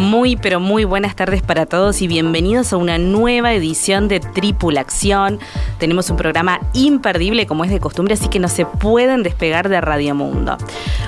[0.00, 5.38] Muy, pero muy buenas tardes para todos y bienvenidos a una nueva edición de Tripulación.
[5.76, 9.78] Tenemos un programa imperdible como es de costumbre, así que no se pueden despegar de
[9.78, 10.56] Radio Mundo.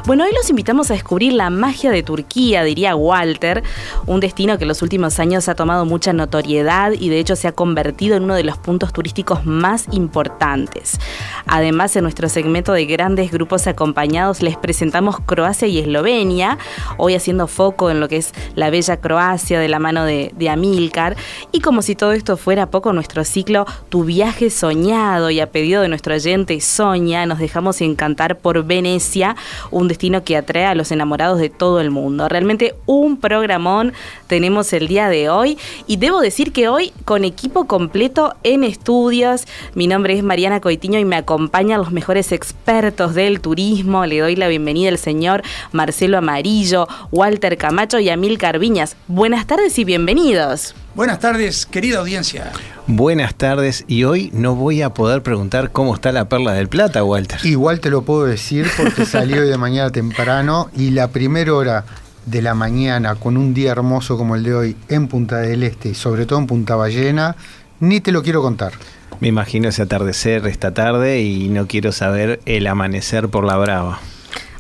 [0.05, 3.63] Bueno, hoy los invitamos a descubrir la magia de Turquía, diría Walter,
[4.05, 7.49] un destino que en los últimos años ha tomado mucha notoriedad y de hecho se
[7.49, 11.01] ha convertido en uno de los puntos turísticos más importantes.
[11.47, 16.59] Además, en nuestro segmento de grandes grupos acompañados les presentamos Croacia y Eslovenia,
[16.99, 20.49] hoy haciendo foco en lo que es la bella Croacia de la mano de, de
[20.49, 21.17] Amilcar.
[21.53, 25.83] Y como si todo esto fuera poco, nuestro ciclo Tu viaje soñado y a pedido
[25.83, 29.37] de nuestro oyente Soña, nos dejamos encantar por Venecia,
[29.71, 32.29] un destino que atrae a los enamorados de todo el mundo.
[32.29, 33.93] Realmente un programón
[34.27, 39.47] tenemos el día de hoy y debo decir que hoy con equipo completo en estudios.
[39.75, 44.07] Mi nombre es Mariana Coitiño y me acompañan los mejores expertos del turismo.
[44.07, 48.97] Le doy la bienvenida al señor Marcelo Amarillo, Walter Camacho y Amilcar Viñas.
[49.07, 50.75] Buenas tardes y bienvenidos.
[50.95, 52.53] Buenas tardes, querida audiencia.
[52.87, 57.05] Buenas tardes y hoy no voy a poder preguntar cómo está la perla del plata,
[57.05, 57.39] Walter.
[57.45, 61.85] Igual te lo puedo decir porque salí hoy de mañana temprano y la primera hora
[62.25, 65.91] de la mañana con un día hermoso como el de hoy en Punta del Este
[65.91, 67.37] y sobre todo en Punta Ballena,
[67.79, 68.73] ni te lo quiero contar.
[69.21, 74.01] Me imagino ese atardecer esta tarde y no quiero saber el amanecer por la brava.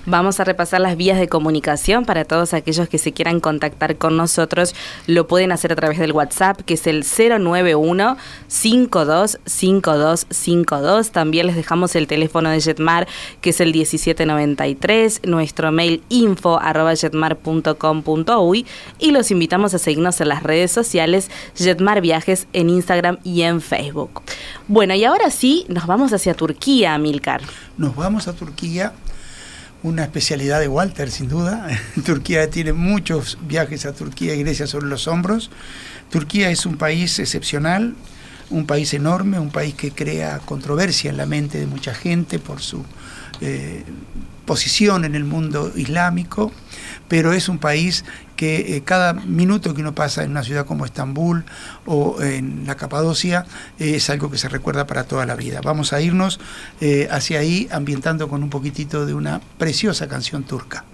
[0.04, 4.16] Vamos a repasar las vías de comunicación para todos aquellos que se quieran contactar con
[4.16, 4.74] nosotros.
[5.06, 8.16] Lo pueden hacer a través del WhatsApp, que es el 091
[8.48, 11.12] 525252.
[11.12, 13.06] También les dejamos el teléfono de Jetmar,
[13.40, 15.20] que es el 1793.
[15.22, 18.66] Nuestro mail info arroba jetmar.com.uy.
[18.98, 23.60] Y los invitamos a seguirnos en las redes sociales Jetmar Viajes en Instagram y en
[23.60, 24.22] Facebook.
[24.66, 27.42] Bueno, y ahora sí, nos vamos hacia Turquía, Milcar.
[27.78, 28.92] Nos vamos a Turquía
[29.82, 31.68] una especialidad de Walter, sin duda.
[32.04, 35.50] Turquía tiene muchos viajes a Turquía y Grecia sobre los hombros.
[36.10, 37.94] Turquía es un país excepcional,
[38.50, 42.60] un país enorme, un país que crea controversia en la mente de mucha gente por
[42.60, 42.84] su
[43.40, 43.84] eh,
[44.44, 46.52] posición en el mundo islámico,
[47.08, 48.04] pero es un país
[48.36, 51.44] que eh, cada minuto que uno pasa en una ciudad como Estambul
[51.86, 53.46] o en la Capadocia
[53.78, 55.60] eh, es algo que se recuerda para toda la vida.
[55.62, 56.40] Vamos a irnos
[56.80, 60.84] eh, hacia ahí ambientando con un poquitito de una preciosa canción turca.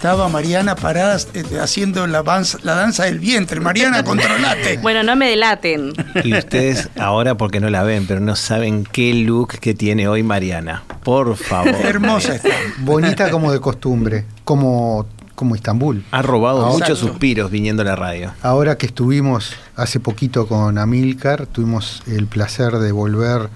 [0.00, 3.60] Estaba Mariana parada eh, haciendo la, danza, la danza del vientre.
[3.60, 4.78] Mariana, controlate.
[4.78, 5.92] Bueno, no me delaten.
[6.24, 10.22] Y ustedes ahora porque no la ven, pero no saben qué look que tiene hoy
[10.22, 10.84] Mariana.
[11.04, 11.74] Por favor.
[11.84, 12.48] Hermosa está.
[12.78, 15.04] Bonita como de costumbre, como,
[15.34, 16.02] como Istambul.
[16.12, 18.32] Ha robado muchos suspiros viniendo a la radio.
[18.40, 23.50] Ahora que estuvimos hace poquito con Amilcar, tuvimos el placer de volver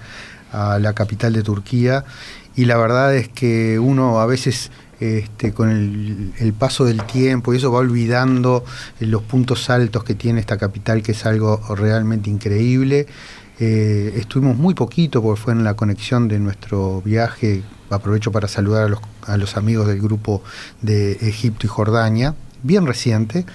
[0.52, 2.04] a la capital de Turquía
[2.54, 4.70] y la verdad es que uno a veces
[5.00, 8.64] este, con el, paso del tiempo y eso va olvidando
[9.00, 13.06] eh, los puntos altos que tiene esta capital, que es algo realmente increíble.
[13.60, 17.62] Eh, estuvimos muy poquito porque fue en la conexión de nuestro viaje.
[17.90, 20.42] Aprovecho para saludar a los, a los amigos del grupo
[20.82, 23.46] de Egipto y Jordania, bien reciente.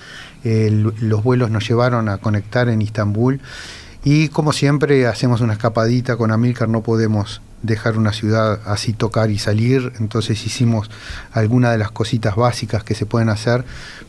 [0.43, 3.41] Los vuelos nos llevaron a conectar en Istambul
[4.03, 9.31] y como siempre hacemos una escapadita con Amilcar, no podemos dejar una ciudad así tocar
[9.31, 10.89] y salir, entonces hicimos
[11.31, 13.65] algunas de las cositas básicas que se pueden hacer,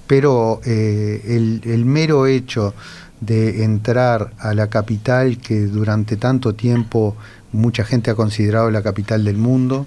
[0.06, 1.22] pero eh,
[1.64, 2.74] el, mero hecho
[3.20, 7.16] de entrar a la capital que durante tanto tiempo
[7.52, 9.86] mucha gente ha considerado la capital del mundo,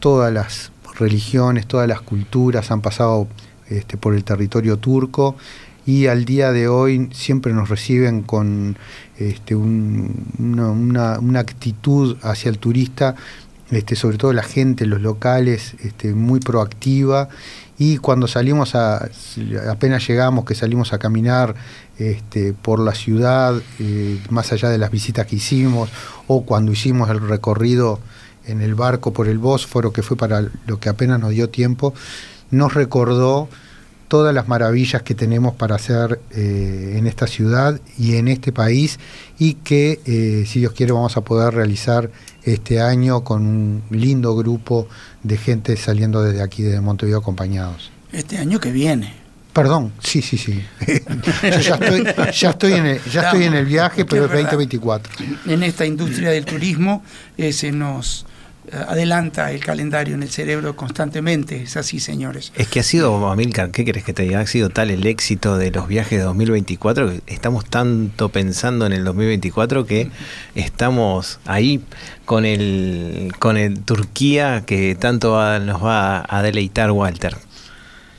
[0.00, 3.28] todas las religiones, todas las culturas han pasado
[3.68, 5.36] este, por el territorio turco
[5.88, 8.76] y al día de hoy siempre nos reciben con
[9.18, 13.16] este, una, actitud hacia el turista,
[13.70, 17.28] este, sobre todo la gente, los locales, este, muy proactiva.
[17.78, 19.08] Y cuando salimos a,
[19.70, 21.54] apenas llegamos, que salimos a caminar
[22.62, 25.90] por la ciudad, eh, más allá de las visitas que hicimos,
[26.26, 28.00] o cuando hicimos el recorrido
[28.46, 31.94] en el barco por el Bósforo, que fue para lo que apenas nos dio tiempo,
[32.50, 33.48] nos recordó
[34.08, 38.98] todas las maravillas que tenemos para hacer eh, en esta ciudad y en este país
[39.38, 42.10] y que, eh, si Dios quiere, vamos a poder realizar
[42.42, 44.88] este año con un lindo grupo
[45.22, 47.90] de gente saliendo desde aquí, desde Montevideo, acompañados.
[48.10, 49.12] Este año que viene.
[49.52, 50.64] Perdón, sí, sí, sí.
[51.42, 55.12] Yo ya estoy, ya estoy, en, el, ya estoy en el viaje, pero es 2024.
[55.46, 57.02] En esta industria del turismo
[57.36, 58.24] eh, se nos
[58.72, 61.62] adelanta el calendario en el cerebro constantemente.
[61.62, 62.52] Es así, señores.
[62.56, 64.40] Es que ha sido, Amilcar, ¿qué crees que te diga?
[64.40, 68.92] Ha sido tal el éxito de los viajes de 2024 que estamos tanto pensando en
[68.92, 70.10] el 2024 que
[70.54, 71.82] estamos ahí
[72.24, 77.36] con el, con el Turquía que tanto nos va a deleitar Walter.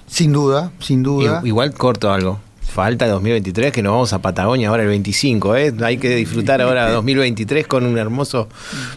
[0.08, 1.42] Sin duda, sin duda.
[1.44, 5.74] Igual corto algo falta 2023, que nos vamos a Patagonia ahora el 25, ¿eh?
[5.84, 8.48] Hay que disfrutar ahora 2023 con un hermoso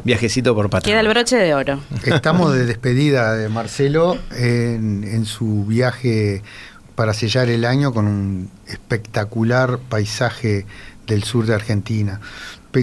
[0.04, 0.92] viajecito por Patagonia.
[0.92, 1.80] Queda el broche de oro.
[2.04, 6.42] Estamos de despedida de Marcelo en, en su viaje
[6.94, 10.66] para sellar el año con un espectacular paisaje
[11.06, 12.20] del sur de Argentina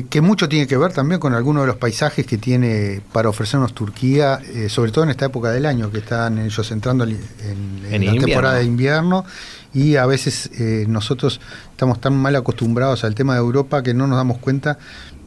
[0.10, 3.74] que mucho tiene que ver también con algunos de los paisajes que tiene para ofrecernos
[3.74, 7.18] Turquía, eh, sobre todo en esta época del año, que están ellos entrando en,
[7.90, 9.26] la temporada de invierno
[9.74, 11.40] y a veces eh, nosotros
[11.72, 14.78] estamos tan mal acostumbrados al tema de Europa que no nos damos cuenta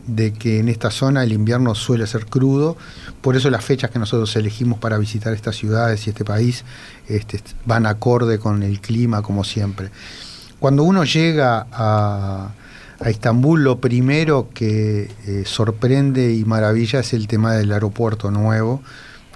[0.07, 2.77] de que en esta zona el invierno suele ser crudo,
[3.21, 6.65] por eso las fechas que nosotros elegimos para visitar estas ciudades y este país
[7.09, 9.91] este, van acorde con el clima como siempre.
[10.59, 12.51] Cuando uno llega a,
[13.05, 18.81] Estambul, lo primero que eh, sorprende y maravilla es el tema del aeropuerto nuevo,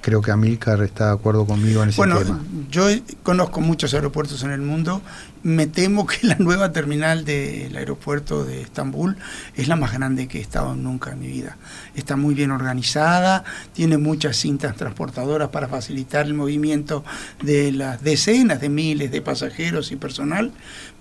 [0.06, 2.14] creo que Amilcar está de acuerdo conmigo en ese tema.
[2.14, 2.86] Bueno, yo
[3.24, 5.02] conozco muchos aeropuertos en el mundo.
[5.42, 9.16] Me temo que la nueva terminal del aeropuerto de Estambul
[9.56, 11.56] es la más grande que he estado nunca en mi vida.
[11.96, 13.42] Está muy bien organizada,
[13.72, 17.04] tiene muchas cintas transportadoras para facilitar el movimiento
[17.42, 20.52] de las decenas de miles de pasajeros y personal,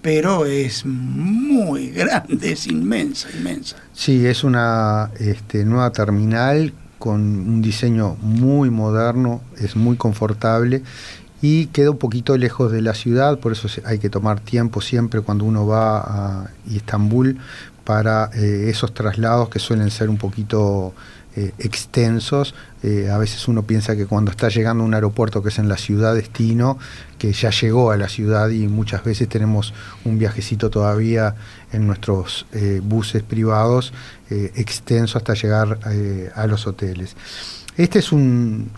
[0.02, 3.76] pero es muy grande, es inmensa, inmensa.
[3.94, 10.84] Sí, es una este, nueva terminal con un diseño muy moderno, es muy confortable
[11.42, 15.22] y queda un poquito lejos de la ciudad, por eso hay que tomar tiempo siempre
[15.22, 17.38] cuando uno va a Estambul
[17.84, 20.94] para eh, esos traslados que suelen ser un poquito
[21.38, 22.56] eh, extensos.
[22.82, 25.68] Eh, a veces uno piensa que cuando está llegando a un aeropuerto que es en
[25.68, 26.78] la ciudad destino,
[27.18, 29.74] que ya llegó a la ciudad y muchas veces tenemos
[30.06, 31.36] un viajecito todavía
[31.74, 32.46] en nuestros
[32.84, 33.92] buses privados
[34.30, 35.80] extenso hasta llegar
[36.36, 37.18] a los hoteles.
[37.76, 38.70] Este es un,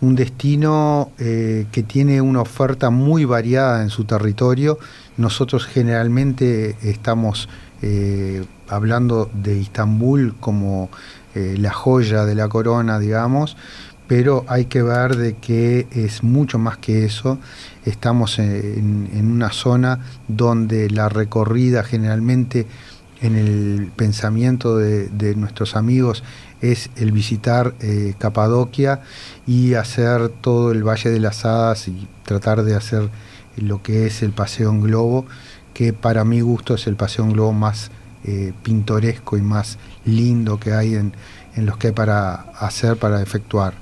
[0.00, 4.78] un destino que tiene una oferta muy variada en su territorio.
[5.16, 7.48] Nosotros generalmente estamos
[8.68, 10.90] hablando de Istambul como
[11.34, 13.56] eh, la joya de la corona, digamos,
[14.06, 17.38] pero hay que ver de que es mucho más que eso.
[17.84, 22.66] Estamos en, una zona donde la recorrida generalmente
[23.20, 26.22] en el pensamiento de, nuestros amigos
[26.60, 29.00] es el visitar eh, Capadocia
[29.46, 33.08] y hacer todo el Valle de las Hadas y tratar de hacer
[33.56, 35.26] lo que es el paseo en globo,
[35.72, 37.90] que para mi gusto es el paseo en globo más
[38.24, 41.14] eh, pintoresco y más lindo que hay en,
[41.56, 43.74] los que hay para hacer, para efectuar.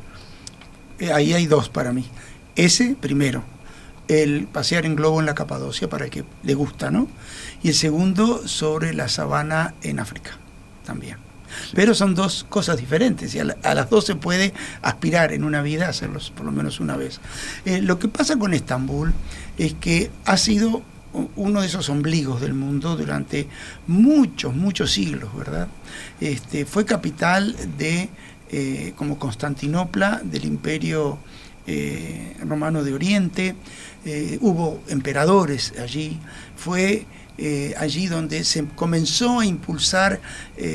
[0.99, 2.07] Eh, ahí hay dos para mí.
[2.55, 3.43] Ese, primero,
[4.09, 7.09] el pasear en globo en la Capadocia para el que le gusta, ¿no?
[7.63, 10.33] Y el segundo, sobre la sabana en África,
[10.85, 11.17] también.
[11.75, 15.87] Pero son dos cosas diferentes y a, las dos se puede aspirar en una vida
[15.87, 17.21] a hacerlos por lo menos una vez.
[17.65, 19.13] Eh, lo que pasa con Estambul
[19.59, 20.83] es que ha sido
[21.37, 23.47] uno de esos ombligos del mundo durante
[23.87, 25.69] muchos, muchos siglos, ¿verdad?
[26.21, 28.09] Este, fue capital de,
[28.51, 31.19] eh, como Constantinopla, del imperio
[31.67, 33.55] eh, romano de Oriente,
[34.05, 36.19] eh, hubo emperadores allí,
[36.57, 37.07] fue
[37.77, 40.21] allí donde se comenzó a impulsar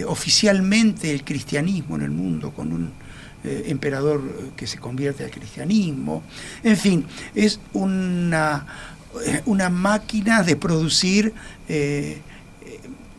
[0.06, 2.92] oficialmente el cristianismo en el mundo con un
[3.44, 6.24] emperador que se convierte al cristianismo.
[6.64, 8.66] En fin, es una,
[9.46, 11.34] una máquina de producir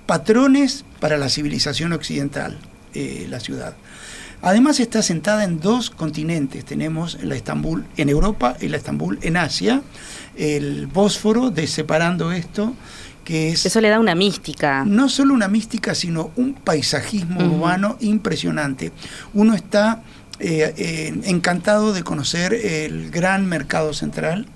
[0.06, 2.58] patrones para la civilización occidental,
[3.28, 3.74] la ciudad.
[4.40, 6.64] Además está sentada en dos continentes.
[6.64, 9.82] Tenemos la Estambul en Europa y la Estambul en Asia.
[10.36, 12.74] El Bósforo, de separando esto,
[13.24, 13.66] que es...
[13.66, 14.84] Eso le da una mística.
[14.84, 18.92] No solo una mística, sino un paisajismo urbano impresionante.
[19.34, 20.02] Uno está
[20.38, 24.46] eh, eh, encantado de conocer el gran mercado central,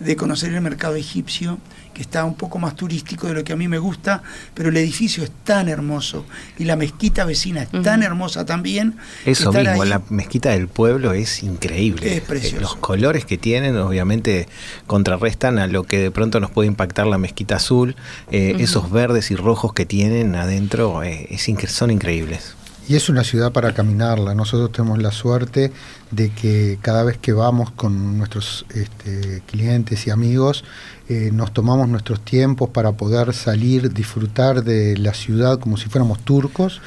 [0.00, 1.58] de conocer el mercado egipcio,
[1.94, 4.22] que está un poco más turístico de lo que a mí me gusta,
[4.54, 6.24] pero el edificio es tan hermoso
[6.58, 8.96] y la mezquita vecina es tan hermosa también.
[9.26, 12.16] Eso mismo, la mezquita del pueblo es increíble.
[12.16, 12.60] Es precioso.
[12.60, 14.48] Los colores que tienen obviamente
[14.86, 17.96] contrarrestan a lo que de pronto nos puede impactar la mezquita azul.
[18.30, 22.54] Eh, esos verdes y rojos que tienen adentro eh, es, son increíbles.
[22.88, 24.34] Y es una ciudad para caminarla.
[24.34, 25.72] Nosotros tenemos la suerte
[26.10, 30.64] de que cada vez que vamos con nuestros este, clientes y amigos,
[31.08, 36.18] eh, nos tomamos nuestros tiempos para poder salir, disfrutar de la ciudad como si fuéramos
[36.20, 36.80] turcos.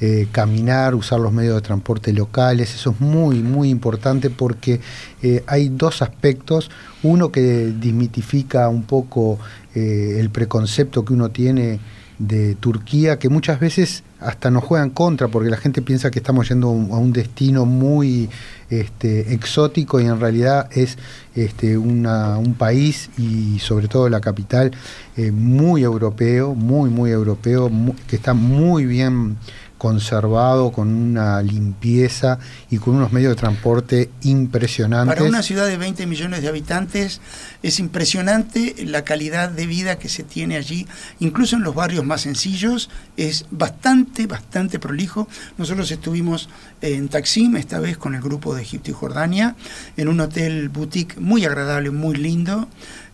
[0.00, 4.80] Eh, caminar, usar los medios de transporte locales, eso es muy, muy importante porque
[5.22, 6.72] eh, hay dos aspectos,
[7.04, 9.38] uno que desmitifica un poco
[9.74, 11.80] el preconcepto que uno tiene
[12.18, 16.48] de Turquía, que muchas veces hasta nos juegan contra, porque la gente piensa que estamos
[16.48, 18.30] yendo a un destino muy
[18.70, 20.96] este, exótico y en realidad es
[21.34, 24.70] este, un país y sobre todo la capital
[25.16, 27.70] eh, muy europeo, muy, muy europeo,
[28.06, 29.36] que está muy bien
[29.82, 32.38] conservado, con una limpieza
[32.70, 35.16] y con unos medios de transporte impresionantes.
[35.16, 37.20] Para una ciudad de 20 millones de habitantes
[37.64, 40.86] es impresionante la calidad de vida que se tiene allí,
[41.18, 45.26] incluso en los barrios más sencillos, es bastante, bastante prolijo.
[45.58, 46.48] Nosotros estuvimos
[46.80, 49.56] en Taksim, esta vez con el grupo de Egipto y Jordania,
[49.96, 52.68] en un hotel boutique muy agradable, muy lindo.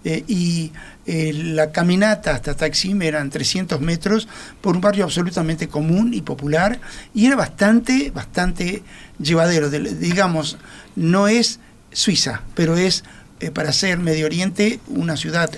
[0.04, 0.70] Eh, y
[1.06, 4.28] eh, la caminata hasta Taksim eran 300 metros
[4.60, 6.78] por un barrio absolutamente común y popular
[7.14, 8.82] y era bastante, bastante
[9.18, 9.70] llevadero.
[9.70, 10.56] digamos,
[10.94, 11.58] no es
[11.90, 13.02] Suiza, pero es
[13.40, 15.50] eh, para ser Medio Oriente una ciudad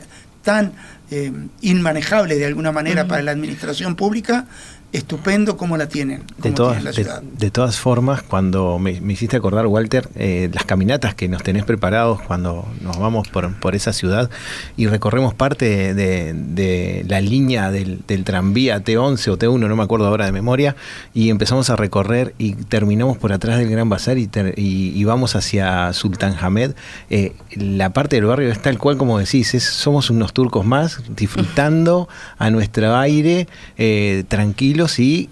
[0.42, 0.72] tan
[1.60, 4.46] inmanejable de alguna manera para la administración pública
[4.92, 6.22] estupendo como la tienen.
[6.38, 11.42] de, todas, De, todas formas, cuando me, hiciste acordar, Walter, eh, las caminatas que nos
[11.42, 14.30] tenés preparados cuando nos vamos por, por esa ciudad
[14.76, 20.26] y recorremos parte de, la línea del, tranvía T11 o T1, no me acuerdo ahora
[20.26, 20.74] de memoria,
[21.14, 25.92] y empezamos a recorrer y terminamos por atrás del Gran Bazar y, y, vamos hacia
[25.92, 26.72] Sultan Hamed.
[27.10, 31.00] Eh, la parte del barrio es tal cual como decís, es, somos unos turcos más
[31.14, 35.28] disfrutando a nuestro aire eh, tranquilo y,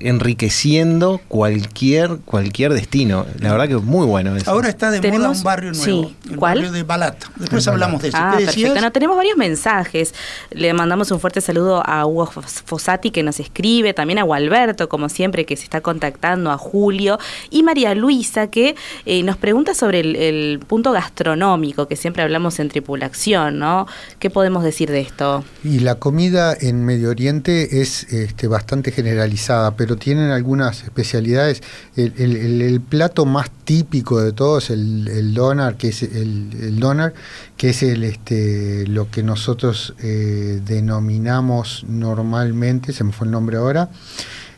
[0.00, 3.26] enriqueciendo cualquier, cualquier destino.
[3.40, 4.50] La verdad que es muy bueno eso.
[4.50, 7.24] Ahora está de moda un barrio nuevo, el barrio de Balat.
[7.36, 8.18] Después hablamos de eso.
[8.20, 8.80] Ah, perfecto.
[8.80, 10.14] No, tenemos varios mensajes.
[10.50, 15.08] Le mandamos un fuerte saludo a Hugo Fossati que nos escribe, también a Gualberto, como
[15.08, 17.18] siempre, que se está contactando, a Julio,
[17.50, 22.68] y María Luisa, que eh, nos pregunta sobre el, punto gastronómico, que siempre hablamos en
[22.68, 23.86] tripulación, ¿no?
[24.18, 25.44] ¿Qué podemos decir de esto?
[25.64, 31.62] Y la comida en Medio Oriente es este, bastante generalizada, pero tienen algunas especialidades.
[31.96, 37.14] El, plato más típico de todos, el, el donar, que es el, donar,
[37.56, 43.56] que es el este lo que nosotros eh, denominamos normalmente, se me fue el nombre
[43.56, 43.90] ahora,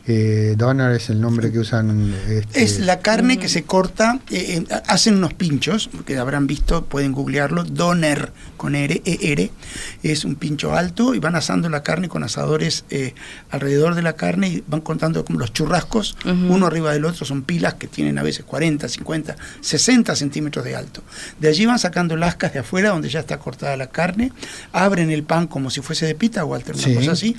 [0.07, 2.13] eh, doner es el nombre que usan.
[2.29, 6.85] Este, es la carne que se corta, eh, eh, hacen unos pinchos, que habrán visto,
[6.85, 9.51] pueden googlearlo, doner con R, E, R,
[10.03, 12.85] es un pincho alto y van asando la carne con asadores
[13.49, 17.43] alrededor de la carne y van contando como los churrascos, uno arriba del otro, son
[17.43, 21.03] pilas que tienen a veces 40, 50, 60 centímetros de alto.
[21.39, 24.31] De allí van sacando lascas de afuera donde ya está cortada la carne,
[24.71, 27.35] abren el pan como si fuese de pita, Walter, una cosa así,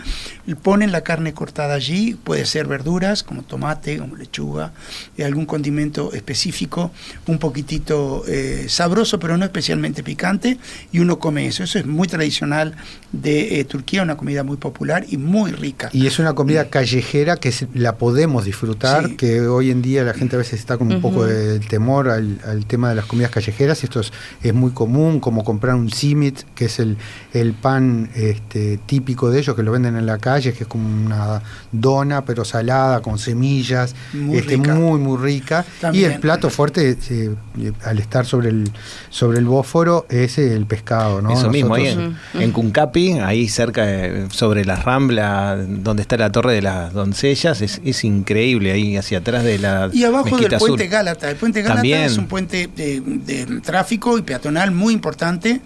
[0.63, 4.73] ponen la carne cortada allí, puede ser verduras como tomate, como lechuga,
[5.17, 6.91] y algún condimento específico,
[7.27, 10.59] un poquitito eh, sabroso, pero no especialmente picante,
[10.93, 11.63] y uno come eso.
[11.63, 12.75] Eso es muy tradicional
[13.13, 15.89] de eh, Turquía, una comida muy popular y muy rica.
[15.93, 20.37] Y es una comida callejera que la podemos disfrutar, que hoy en día la gente
[20.37, 24.01] a veces está con un poco de temor al, tema de las comidas callejeras, esto
[24.01, 24.13] es,
[24.55, 26.97] muy común, como comprar un simit, que es el,
[27.33, 30.89] el pan este, típico de ellos, que lo venden en la calle, que es como
[30.89, 31.43] una
[31.73, 34.75] dona, pero salada, con semillas, Muy este, rica.
[34.75, 35.65] muy, muy rica.
[35.81, 36.11] También.
[36.11, 38.71] Y el plato fuerte, eh, eh, al estar sobre el,
[39.11, 41.31] sobre el bósforo, es el pescado, ¿no?
[41.33, 46.31] Eso mismo, ahí en, en Cuncapi, ahí cerca, de- sobre la rambla, donde está la
[46.33, 50.51] Torre de las Doncellas, es, es increíble, ahí hacia atrás de la Y abajo Mezquita
[50.51, 50.91] del puente Sur.
[50.93, 51.31] Gálata.
[51.31, 52.01] El puente Gálata También.
[52.03, 55.61] es un puente de, de tráfico y peatonal muy importante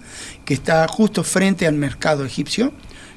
[0.45, 2.73] que está justo frente al mercado egipcio.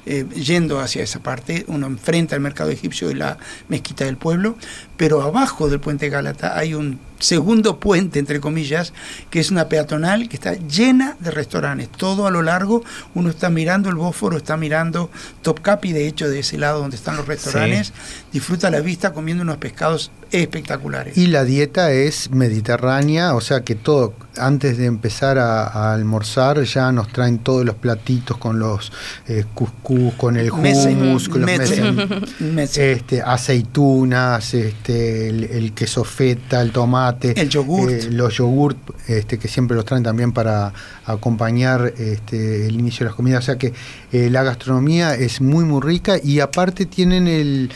[0.06, 4.58] eh, yendo hacia esa parte, uno enfrenta al mercado egipcio y la mezquita del pueblo,
[4.96, 8.92] pero abajo del puente Gálata hay un segundo puente, entre comillas,
[9.30, 11.88] que es una peatonal que está llena de restaurantes.
[11.88, 12.84] Todo a lo largo,
[13.14, 15.10] uno está mirando el Bósforo, está mirando
[15.42, 17.92] Topkapi, de hecho, de ese lado donde están los restaurantes,
[18.32, 21.16] disfruta la vista comiendo unos pescados espectaculares.
[21.16, 26.62] Y la dieta es mediterránea, o sea que todo, antes de empezar a, a almorzar,
[26.64, 28.92] ya nos traen todos los platitos con los
[29.28, 32.92] eh, cuscús, con el hummus, con los mese, mese- mese.
[32.92, 37.90] este, aceitunas, este, el, el queso feta, el tomate, El yogurt.
[37.90, 38.76] eh, los yogurt,
[39.08, 40.72] este, que siempre los traen también para
[41.06, 43.44] acompañar este, el inicio de las comidas.
[43.44, 43.72] O sea que
[44.12, 47.70] eh, la gastronomía es muy, muy rica y aparte tienen el,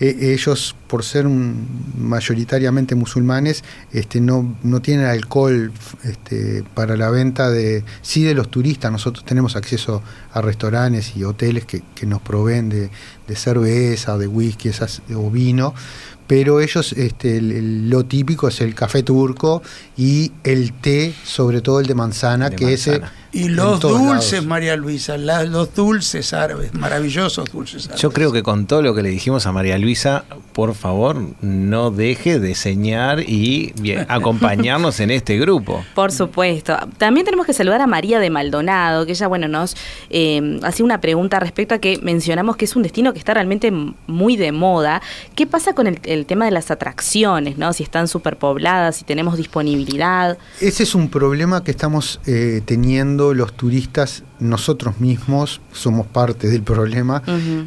[0.00, 1.66] eh, ellos, por ser un-
[1.98, 5.72] mayoritariamente musulmanes, este, no, no tienen alcohol
[6.04, 8.90] este, para la venta de, sí de los turistas.
[8.92, 10.02] Nosotros tenemos acceso
[10.32, 12.90] a restaurantes y hoteles que, que nos proveen de,
[13.28, 15.74] de cerveza, de whisky esas, o vino,
[16.32, 19.62] pero ellos este, el- el- lo típico es el café turco
[19.98, 23.02] y el té, sobre todo el de manzana, De que ese.
[23.32, 24.46] Y los dulces, lados.
[24.46, 28.02] María Luisa, la- los dulces árabes, maravillosos dulces árabes.
[28.02, 31.90] Yo creo que con todo lo que le dijimos a María Luisa, por favor, no
[31.90, 35.82] deje de señar y bien, acompañarnos en este grupo.
[35.94, 36.76] Por supuesto.
[36.98, 39.76] También tenemos que saludar a María de Maldonado, que ella, bueno, nos
[40.10, 43.72] eh, hacía una pregunta respecto a que mencionamos que es un destino que está realmente
[44.06, 45.00] muy de moda.
[45.34, 47.72] ¿Qué pasa con el, el tema de las atracciones, no?
[47.72, 50.36] Si están superpobladas, si tenemos disponibilidad.
[50.60, 56.62] Ese es un problema que estamos eh, teniendo los turistas nosotros mismos, somos parte del
[56.62, 57.22] problema,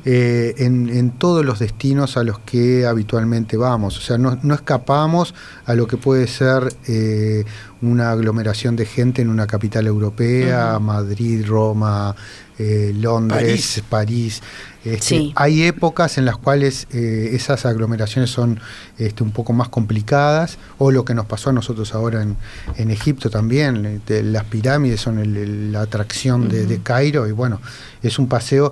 [0.05, 3.97] eh, en, en todos los destinos a los que habitualmente vamos.
[3.97, 5.33] O sea, no, no escapamos
[5.65, 7.43] a lo que puede ser eh,
[7.81, 10.77] una aglomeración de gente en una capital europea.
[10.79, 12.15] Madrid, Roma,
[12.57, 14.41] eh, Londres, París.
[14.83, 15.33] Este, Sí.
[15.35, 18.59] Hay épocas en las cuales eh, esas aglomeraciones son
[18.99, 22.37] este, un poco más complicadas, o lo que nos pasó a nosotros ahora en,
[22.77, 24.01] en Egipto también.
[24.07, 27.59] las pirámides son el- el- la atracción de, de Cairo, y bueno,
[28.01, 28.71] es un paseo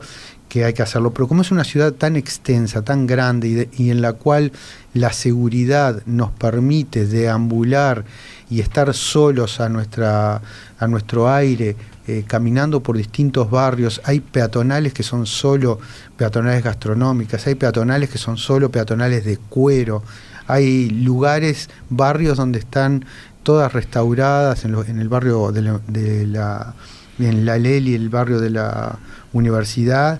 [0.53, 1.11] que hay que hacerlo.
[1.13, 4.51] Pero como es una ciudad tan extensa, tan grande, y, en la cual
[4.93, 8.05] la seguridad nos permite deambular
[8.51, 10.41] y estar solos a, nuestra,
[10.77, 11.75] a nuestro aire,
[12.05, 13.99] eh, caminando por distintos barrios.
[14.03, 15.79] Hay peatonales que son solo
[16.17, 20.03] peatonales gastronómicas, hay peatonales que son solo peatonales de cuero,
[20.45, 23.05] hay lugares, barrios donde están
[23.41, 26.75] todas restauradas, en, el barrio de de la-
[27.19, 28.97] en la Leli, el barrio de la
[29.33, 30.19] universidad.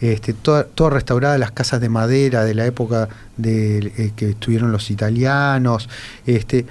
[0.00, 4.70] Este, toda, toda restaurada, las casas de madera de la época de, eh, que estuvieron
[4.72, 5.88] los italianos.
[6.26, 6.66] Este,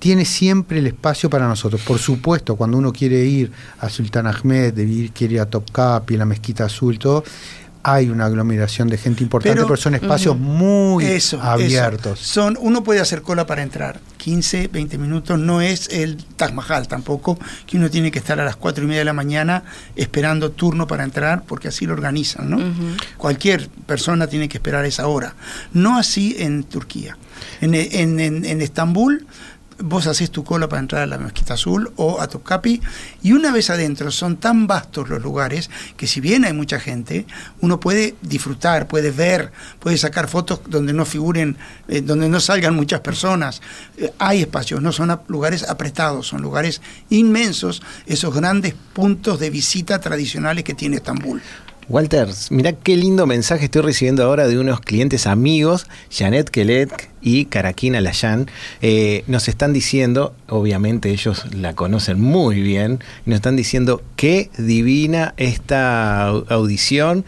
[0.00, 1.82] tiene siempre el espacio para nosotros.
[1.82, 4.74] Por supuesto, cuando uno quiere ir a Sultan Ahmed,
[5.12, 7.22] quiere ir a Topkapi, la Mezquita Azul, todo,
[7.82, 12.20] hay una aglomeración de gente importante, Pero- pero, son espacios muy Eso, abiertos.
[12.20, 12.32] eso.
[12.42, 14.00] Son, uno puede hacer cola para entrar.
[14.18, 15.38] 15, 20 minutos.
[15.38, 18.86] No es el Taj Mahal tampoco, que uno tiene que estar a las 4 y
[18.86, 19.62] media de la mañana
[19.96, 22.58] esperando turno para entrar, porque así lo organizan, ¿no?
[23.16, 25.34] Cualquier persona tiene que esperar esa hora.
[25.72, 27.16] No así en Turquía.
[27.62, 29.26] En, en- en- en Estambul,
[29.82, 32.80] vos haces tu cola para entrar a la Mezquita Azul o a Topkapi,
[33.22, 37.26] y una vez adentro son tan vastos los lugares que si bien hay mucha gente,
[37.60, 41.56] uno puede disfrutar, puede ver, puede sacar fotos donde no figuren,
[41.88, 43.60] eh, donde no salgan muchas personas.
[43.96, 50.00] Eh, hay espacios, no son lugares apretados, son lugares inmensos, esos grandes puntos de visita
[50.00, 51.42] tradicionales que tiene Estambul.
[51.90, 57.46] Walter, mirá qué lindo mensaje estoy recibiendo ahora de unos clientes amigos, Janet Kelet y
[57.46, 58.46] Karakin Alayan.
[58.80, 65.34] Eh, nos están diciendo, obviamente ellos la conocen muy bien, nos están diciendo qué divina
[65.36, 67.24] esta au- audición.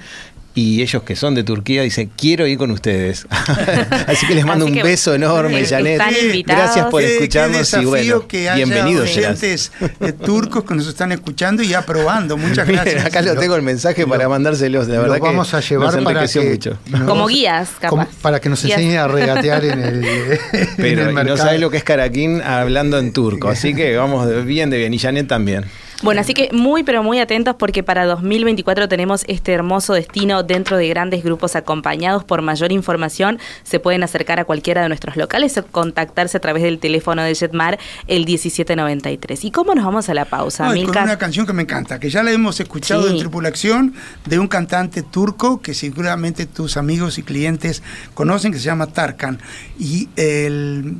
[0.54, 3.26] Y ellos que son de Turquía dicen, quiero ir con ustedes.
[4.06, 5.92] Así que les mando un beso enorme, eh, Janet.
[6.00, 6.62] están invitados.
[6.64, 9.08] Gracias por Qué- qué escucharnos y bueno, que haya bienvenidos.
[9.16, 12.36] Oyentes eh, turcos que nos están escuchando y aprobando.
[12.36, 13.06] Muchas Miren, gracias.
[13.06, 16.04] acá lo tengo el mensaje para mandárselos, la Lo verdad que vamos a llevar nos
[16.04, 16.78] para que, mucho.
[16.90, 18.16] nos- Como guías, como- capaz.
[18.20, 20.04] para que nos enseñen a regatear en el,
[20.52, 24.28] en Pero el no sabes lo que es Caraquín hablando en turco, así que vamos
[24.28, 24.92] de bien de bien.
[24.92, 25.64] Y Janet también.
[26.02, 30.76] Bueno, así que muy pero muy atentos porque para 2024 tenemos este hermoso destino dentro
[30.76, 32.24] de grandes grupos acompañados.
[32.24, 36.64] Por mayor información se pueden acercar a cualquiera de nuestros locales o contactarse a través
[36.64, 39.44] del teléfono de Jetmar el 1793.
[39.44, 42.10] ¿Y cómo nos vamos a la pausa, no, Con una canción que me encanta, que
[42.10, 43.94] ya la hemos escuchado en Tripulación
[44.26, 47.82] de un cantante turco que seguramente tus amigos y clientes
[48.14, 49.38] conocen, que se llama Tarkan.
[49.78, 50.96] Y el,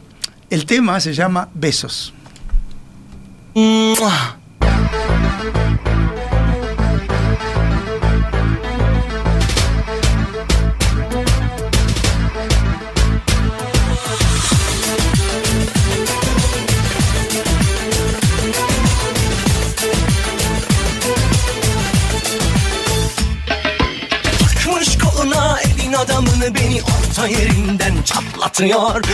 [0.49, 2.15] el tema se llama Besos.
[26.03, 29.05] Adamını beni orta yerinden çatlatıyor.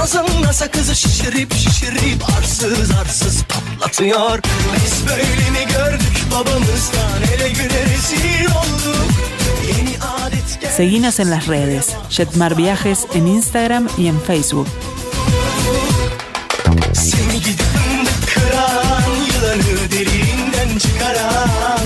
[0.00, 3.44] Ağzımda sakızı şişirip şişirip arsız arsız
[3.78, 4.38] patlatıyor
[4.76, 9.12] Biz böyle mi gördük babamızdan ele güne rezil olduk.
[9.68, 14.66] Yeni adet Seguinos en las redes, Jetmar Viajes en Instagram y en Facebook.
[16.92, 17.62] Seni gidip
[18.34, 21.80] kıran yılanı derinden çıkaran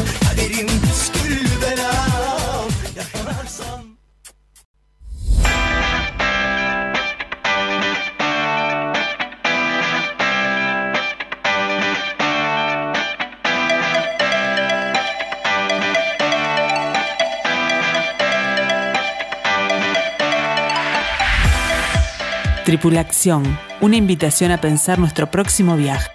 [22.82, 23.44] Tripulación,
[23.80, 26.10] una invitación a pensar nuestro próximo viaje.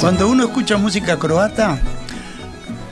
[0.00, 1.78] Cuando uno escucha música croata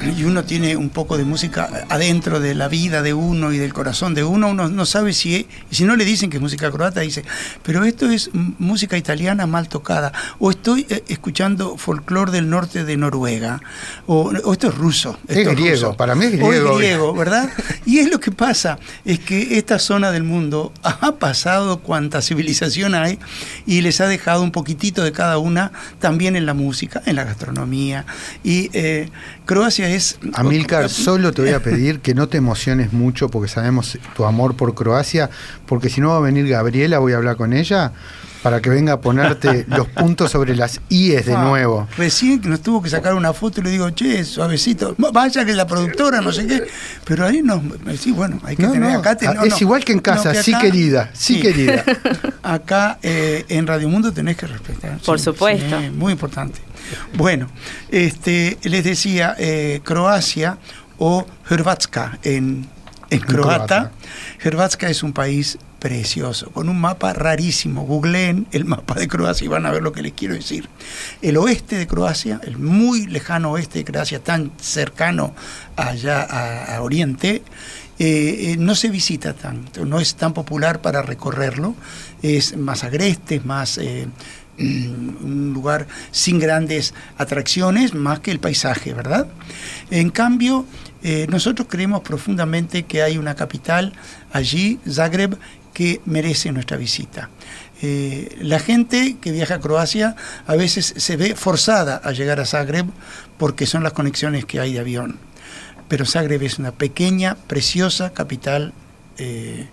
[0.03, 3.73] y uno tiene un poco de música adentro de la vida de uno y del
[3.73, 7.01] corazón de uno, uno no sabe si, si no le dicen que es música croata,
[7.01, 7.25] dice,
[7.63, 12.97] pero esto es música italiana mal tocada, o estoy eh, escuchando folclore del norte de
[12.97, 13.61] Noruega,
[14.07, 15.19] o, o esto es ruso.
[15.29, 16.77] Es esto griego, ruso, para mí es o griego.
[16.77, 17.51] griego, ¿verdad?
[17.85, 22.95] Y es lo que pasa, es que esta zona del mundo ha pasado cuanta civilización
[22.95, 23.19] hay
[23.67, 27.25] y les ha dejado un poquitito de cada una también en la música, en la
[27.25, 28.05] gastronomía.
[28.45, 29.09] Y eh,
[29.49, 30.19] Croacia es...
[30.35, 34.57] Amilcar, solo te voy a pedir que no te emociones mucho porque sabemos tu amor
[34.57, 35.31] por Croacia,
[35.65, 37.93] porque si no va a venir Gabriela, voy a hablar con ella
[38.43, 41.89] para que venga a ponerte los puntos sobre las IES de Ah, nuevo.
[41.97, 45.55] Recién que nos tuvo que sacar una foto y le digo, che, suavecito, vaya que
[45.55, 46.65] la productora, no sé qué.
[47.05, 47.61] Pero ahí nos,
[48.01, 49.17] sí, bueno, hay que No, tener no, acá.
[49.17, 49.59] te- ah, no, es no.
[49.61, 51.85] igual que en casa, que sí querida, sí querida.
[52.43, 54.99] Acá eh, en Radio Mundo tenés que respetar.
[54.99, 55.79] Por supuesto.
[55.81, 56.61] sí, muy importante.
[57.15, 57.49] Bueno,
[57.91, 60.59] este, les decía, eh, Croacia
[60.99, 62.67] o Hrvatska en,
[63.11, 63.67] en croata.
[63.67, 63.93] croata.
[64.43, 67.83] Hrvatska es un país precioso, con un mapa rarísimo.
[67.83, 70.69] Googleen el mapa de Croacia y van a ver lo que les quiero decir.
[71.23, 75.35] El oeste de Croacia, el muy lejano oeste de Croacia, tan cercano
[75.77, 77.43] allá a, Oriente,
[77.99, 81.75] eh, eh, no se visita tanto, no es tan popular para recorrerlo,
[82.23, 84.07] es más agreste, es más eh,
[84.59, 89.27] mm, un lugar sin grandes atracciones, más que el paisaje, ¿verdad?
[89.91, 90.67] En cambio,
[91.29, 93.93] nosotros creemos profundamente que hay una capital
[94.33, 95.39] allí, Zagreb,
[95.79, 97.31] que merece nuestra visita.
[97.83, 102.47] Eh, la gente que viaja a Croacia a veces se ve forzada a llegar a
[102.47, 102.87] Zagreb
[103.37, 105.21] porque son las conexiones que hay de avión.
[105.87, 108.73] Pero Zagreb es una pequeña, preciosa capital
[109.19, 109.69] eh,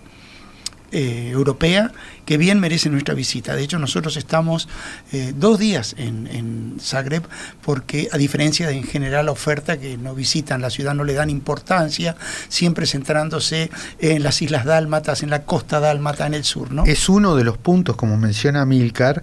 [0.92, 1.92] eh, europea
[2.24, 3.54] que bien merece nuestra visita.
[3.54, 4.68] De hecho, nosotros estamos
[5.12, 7.22] eh, dos días en, Zagreb
[7.62, 11.14] porque a diferencia de en general la oferta que no visitan la ciudad, no le
[11.14, 12.16] dan importancia,
[12.48, 16.72] siempre centrándose en las Islas Dálmatas, en la costa dálmata, en el sur.
[16.72, 16.84] ¿no?
[16.84, 19.22] Es uno de los puntos, como menciona Milcar,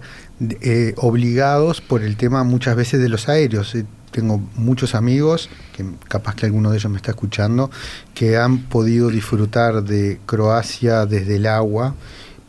[0.60, 3.74] eh, obligados por el tema muchas veces de los aéreos.
[4.14, 7.68] Tengo muchos amigos, que capaz que alguno de ellos me está escuchando,
[8.14, 11.96] que han podido disfrutar de Croacia desde el agua,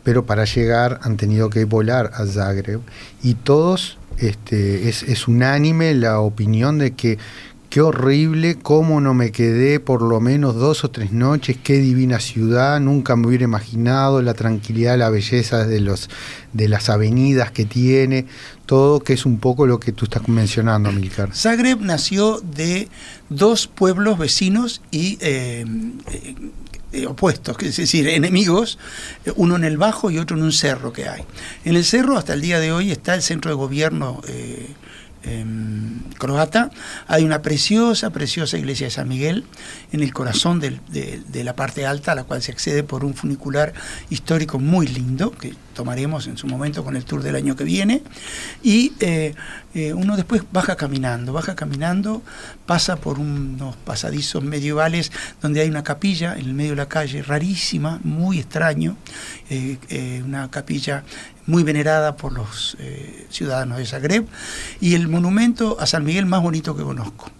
[0.04, 2.82] pero para llegar han tenido que volar a Zagreb.
[3.20, 7.18] Y todos, este, es, es unánime la opinión de que
[7.76, 12.20] qué horrible, cómo no me quedé por lo menos dos o tres noches, qué divina
[12.20, 16.08] ciudad, nunca me hubiera imaginado la tranquilidad, la belleza de, los,
[16.54, 18.24] de las avenidas que tiene,
[18.64, 21.34] todo que es un poco lo que tú estás mencionando, Milcar.
[21.34, 22.88] Zagreb nació de
[23.28, 25.66] dos pueblos vecinos y eh,
[26.92, 28.78] eh, opuestos, es decir, enemigos,
[29.34, 31.24] uno en el bajo y otro en un cerro que hay.
[31.66, 34.22] En el cerro hasta el día de hoy está el centro de gobierno.
[34.28, 34.66] Eh,
[36.18, 36.70] croata,
[37.06, 39.44] hay una preciosa, preciosa iglesia de San Miguel
[39.92, 43.14] en el corazón de, de, la parte alta, a la cual se accede por un
[43.14, 43.74] funicular
[44.10, 48.02] histórico muy lindo, que tomaremos en su momento con el tour del año que viene.
[48.62, 49.34] Y eh,
[49.74, 52.22] eh, uno después baja caminando, baja caminando,
[52.64, 55.12] pasa por unos pasadizos medievales
[55.42, 58.96] donde hay una capilla en el medio de la calle, rarísima, muy extraño,
[59.50, 61.04] eh, una capilla
[61.46, 64.26] muy venerada por los eh, ciudadanos de Zagreb,
[64.80, 67.30] y el monumento a San Miguel más bonito que conozco.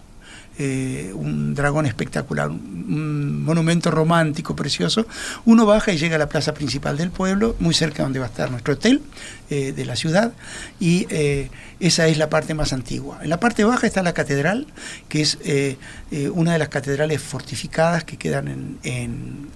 [0.59, 5.05] Eh, un dragón espectacular, un monumento romántico, precioso.
[5.45, 8.29] Uno baja y llega a la plaza principal del pueblo, muy cerca donde va a
[8.29, 9.03] estar nuestro hotel
[9.51, 10.33] eh, de la ciudad,
[10.79, 13.19] y eh, esa es la parte más antigua.
[13.21, 14.65] En la parte baja está la catedral,
[15.09, 15.37] que es
[16.33, 19.47] una de las catedrales fortificadas que quedan en,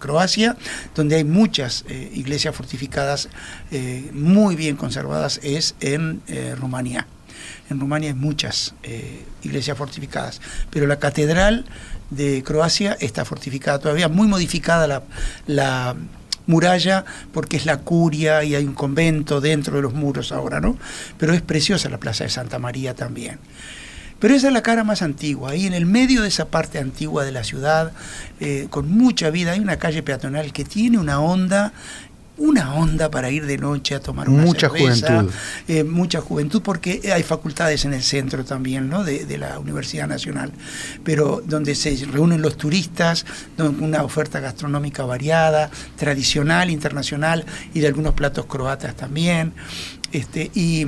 [0.00, 0.56] Croacia,
[0.96, 3.28] donde hay muchas iglesias fortificadas
[4.12, 6.20] muy bien conservadas, es en
[6.58, 7.06] Rumanía.
[7.70, 11.64] En Rumania hay muchas eh, iglesias fortificadas, pero la catedral
[12.10, 15.02] de Croacia está fortificada todavía, muy modificada la,
[15.46, 15.96] la
[16.46, 20.76] muralla porque es la curia y hay un convento dentro de los muros ahora, ¿no?
[21.18, 23.38] Pero es preciosa la plaza de Santa María también.
[24.22, 25.50] Pero esa es la cara más antigua.
[25.50, 27.90] Ahí en el medio de esa parte antigua de la ciudad,
[28.38, 31.72] eh, con mucha vida, hay una calle peatonal que tiene una onda
[32.42, 35.30] una onda para ir de noche a tomar una mucha juventud
[35.68, 39.04] eh, mucha juventud porque hay facultades en el centro también ¿no?
[39.04, 40.52] de, la Universidad Nacional
[41.04, 43.24] pero donde se reúnen los turistas
[43.80, 49.52] una oferta gastronómica variada tradicional internacional y de algunos platos croatas también
[50.10, 50.84] este y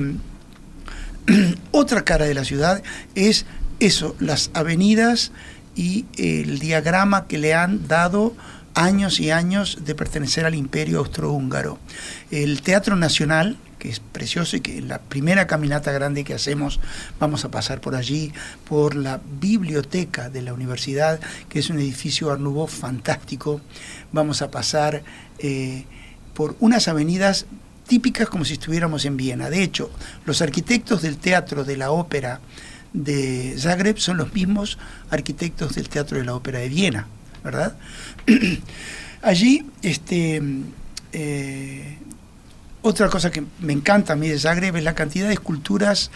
[1.71, 2.83] otra cara de la ciudad
[3.15, 3.45] es
[3.79, 5.31] eso las avenidas
[5.73, 8.33] y el diagrama que le han dado
[8.75, 11.79] años y años de pertenecer al imperio austrohúngaro.
[12.29, 16.79] El Teatro Nacional, que es precioso y que en la primera caminata grande que hacemos
[17.19, 18.33] vamos a pasar por allí,
[18.67, 23.61] por la biblioteca de la universidad, que es un edificio Art fantástico,
[24.11, 25.03] vamos a pasar
[25.39, 25.85] eh,
[26.33, 27.45] por unas avenidas
[27.87, 29.49] típicas como si estuviéramos en Viena.
[29.49, 29.89] De hecho,
[30.25, 32.41] los arquitectos del teatro de la ópera
[32.93, 34.77] de Zagreb son los mismos
[35.09, 37.07] arquitectos del teatro de la ópera de Viena.
[37.45, 37.77] ¿Verdad?
[39.21, 40.41] Allí, este,
[41.13, 41.97] eh,
[42.81, 46.11] otra cosa que me encanta a mí de Zagreb es la cantidad de esculturas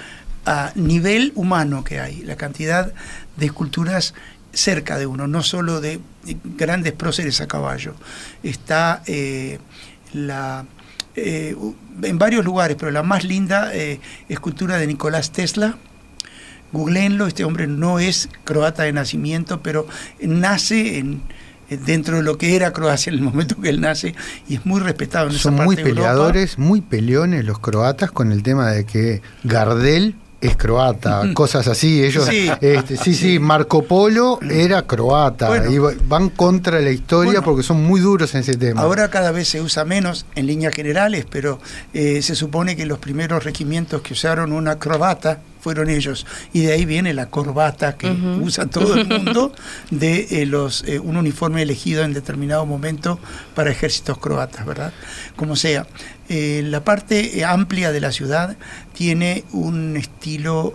[0.46, 2.92] a nivel humano que hay, la cantidad
[3.38, 4.15] de esculturas
[4.52, 6.02] cerca de uno, no solo de
[6.44, 7.94] grandes próceres a caballo.
[8.42, 9.60] Está eh,
[10.12, 10.65] la,
[11.15, 11.56] eh,
[12.02, 13.72] en varios lugares, pero la más linda
[14.28, 15.78] escultura de Nicolás Tesla,
[16.72, 19.88] googleenlo, este hombre no es croata de nacimiento, pero
[20.22, 21.22] nace en,
[21.70, 24.16] dentro de lo que era Croacia en el momento que él nace
[24.48, 28.44] y es muy respetado en Son esa muy peleadores, muy peleones los croatas con el
[28.44, 32.04] tema de que Gardel es croata, cosas así.
[32.04, 35.65] Ellos, sí, este, sí, sí, Marco Polo era croata.
[35.69, 38.82] y van contra la historia porque son muy duros en ese tema.
[38.82, 41.60] Ahora cada vez se usa menos en líneas generales, pero
[41.93, 46.25] eh, se supone que los primeros regimientos que usaron una croata fueron ellos.
[46.54, 48.10] Y de ahí viene la corbata que
[48.41, 49.52] usa todo el mundo
[49.91, 53.19] de eh, los eh, un uniforme elegido en determinado momento
[53.56, 54.93] para ejércitos croatas, ¿verdad?
[55.36, 55.86] Como sea.
[56.30, 58.56] Eh, la parte amplia de la ciudad
[58.94, 60.74] tiene un estilo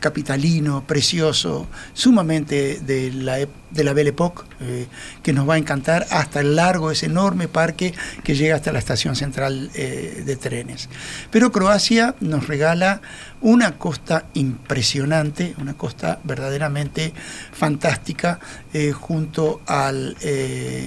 [0.00, 4.86] capitalino, precioso, sumamente de la, de la Belle Époque, eh,
[5.22, 8.80] que nos va a encantar hasta el largo, ese enorme parque que llega hasta la
[8.80, 10.88] estación central eh, de trenes.
[11.30, 13.02] Pero Croacia nos regala
[13.40, 17.12] una costa impresionante, una costa verdaderamente
[17.52, 18.40] fantástica,
[18.72, 20.16] eh, junto al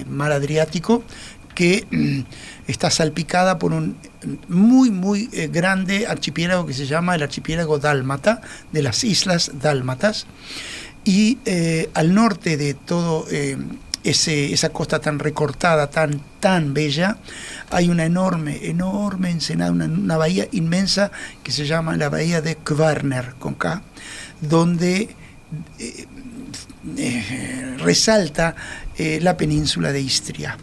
[0.08, 1.04] mar Adriático,
[1.54, 3.96] que mm, está salpicada por un
[4.48, 8.40] muy, muy eh, grande archipiélago que se llama el archipiélago Dálmata,
[8.72, 10.26] de las Islas Dálmatas.
[11.04, 13.58] Y eh, al norte de todo eh,
[14.02, 17.18] esa costa tan recortada, tan, tan bella,
[17.70, 21.10] hay una enorme, enorme ensenada, una, una bahía inmensa
[21.42, 23.82] que se llama la bahía de Kvarner, con K,
[24.42, 25.08] donde
[27.78, 28.54] resalta
[28.98, 30.58] la península de Istria.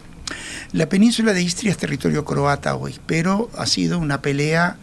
[0.72, 4.78] La península de Istria es territorio croata hoy, pero ha sido una pelea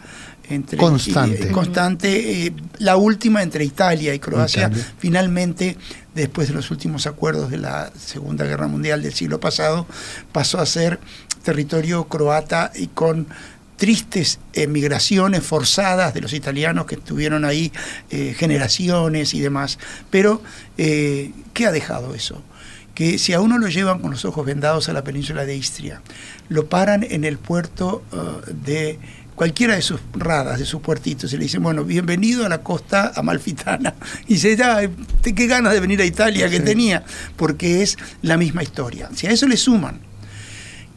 [0.49, 1.49] entre Constante.
[1.49, 4.67] eh, constante, eh, la última entre Italia y Croacia.
[4.67, 4.93] Italia.
[4.97, 5.77] Finalmente,
[6.13, 9.87] después de los últimos acuerdos de la Segunda Guerra Mundial del siglo pasado,
[10.31, 10.99] pasó a ser
[11.43, 13.27] territorio croata y con
[13.77, 17.71] tristes emigraciones forzadas de los italianos que estuvieron ahí
[18.09, 19.79] eh, generaciones y demás.
[20.09, 20.41] Pero,
[20.75, 22.43] ¿qué ha dejado eso?
[22.99, 26.01] Que si a uno lo llevan con los ojos vendados a la península de Istria,
[26.49, 28.99] lo paran en el puerto eh, de
[29.35, 33.13] cualquiera de sus radas, de sus puertitos, y le dicen, bueno, bienvenido a la costa
[33.15, 33.93] amalfitana.
[34.27, 34.81] Y dice, ya,
[35.23, 36.63] qué ganas de venir a Italia que Sí.
[36.63, 37.05] tenía,
[37.37, 39.09] porque es la misma historia.
[39.15, 40.01] Si a eso le suman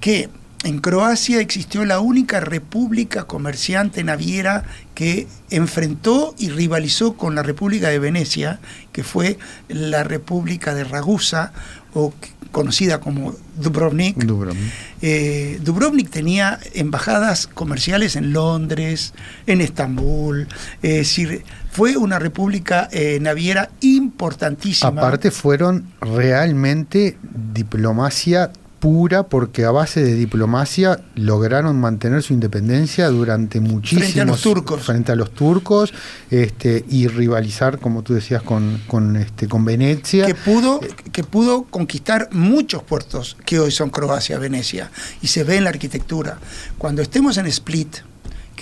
[0.01, 0.29] que
[0.65, 4.63] en Croacia existió la única república comerciante naviera
[4.95, 8.61] que enfrentó y rivalizó con la República de Venecia,
[8.93, 9.39] que fue
[9.69, 11.53] la República de Ragusa,
[11.95, 12.13] o
[12.51, 14.17] conocida como Dubrovnik.
[14.19, 14.73] Dubrovnik.
[15.01, 19.15] Eh, Dubrovnik tenía embajadas comerciales en Londres,
[19.47, 20.47] en Estambul,
[20.83, 24.91] es decir, fue una república eh, naviera importantísima.
[24.91, 28.53] Aparte fueron realmente diplomacia
[28.83, 34.43] pura porque a base de diplomacia lograron mantener su independencia durante muchísimos Frente a los
[34.43, 34.83] turcos.
[34.83, 35.95] frente a los turcos
[36.31, 40.81] este y rivalizar como tú decías con con este con Venecia que pudo,
[41.13, 44.91] que pudo conquistar muchos puertos que hoy son Croacia, Venecia,
[45.23, 46.39] y se ve en la arquitectura.
[46.79, 47.99] Cuando estemos en Split,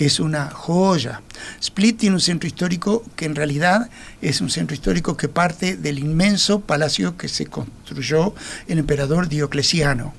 [0.01, 1.21] que es una joya,
[1.61, 3.87] Split tiene un centro histórico que en realidad
[4.19, 8.33] es un centro histórico que parte del inmenso palacio que se construyó
[8.67, 10.15] el emperador Diocleciano.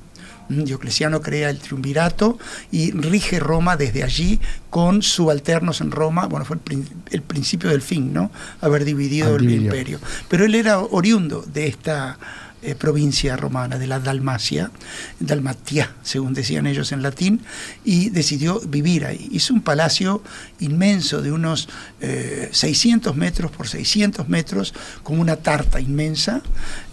[0.51, 2.39] Mm, Diocleciano crea el triunvirato
[2.71, 4.39] y rige Roma desde allí
[4.71, 6.27] con subalternos en Roma.
[6.27, 8.31] Bueno, fue el, prin- el principio del fin, ¿no?
[8.61, 9.99] Haber dividido el imperio.
[10.29, 12.19] Pero él era oriundo de esta
[12.63, 14.71] eh, provincia romana, de la Dalmacia,
[15.19, 17.41] Dalmatia, según decían ellos en latín,
[17.85, 19.29] y decidió vivir ahí.
[19.33, 20.23] Hizo un palacio
[20.61, 21.69] inmenso de unos
[22.01, 26.43] eh, 600 metros por 600 metros, como una tarta inmensa,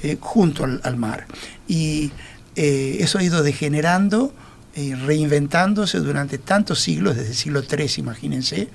[0.01, 1.27] eh, junto al, mar.
[1.67, 2.12] Y
[2.55, 4.34] eh, eso ha ido degenerando
[4.75, 8.69] y reinventándose durante tantos siglos, desde el siglo III, imagínense,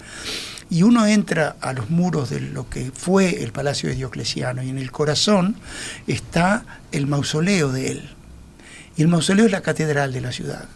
[0.71, 4.71] y uno entra a los muros de lo que fue el Palacio de Diocleciano y
[4.71, 5.57] en el corazón
[6.07, 8.11] está el mausoleo de él.
[8.97, 10.67] Y el mausoleo es la catedral de la ciudad.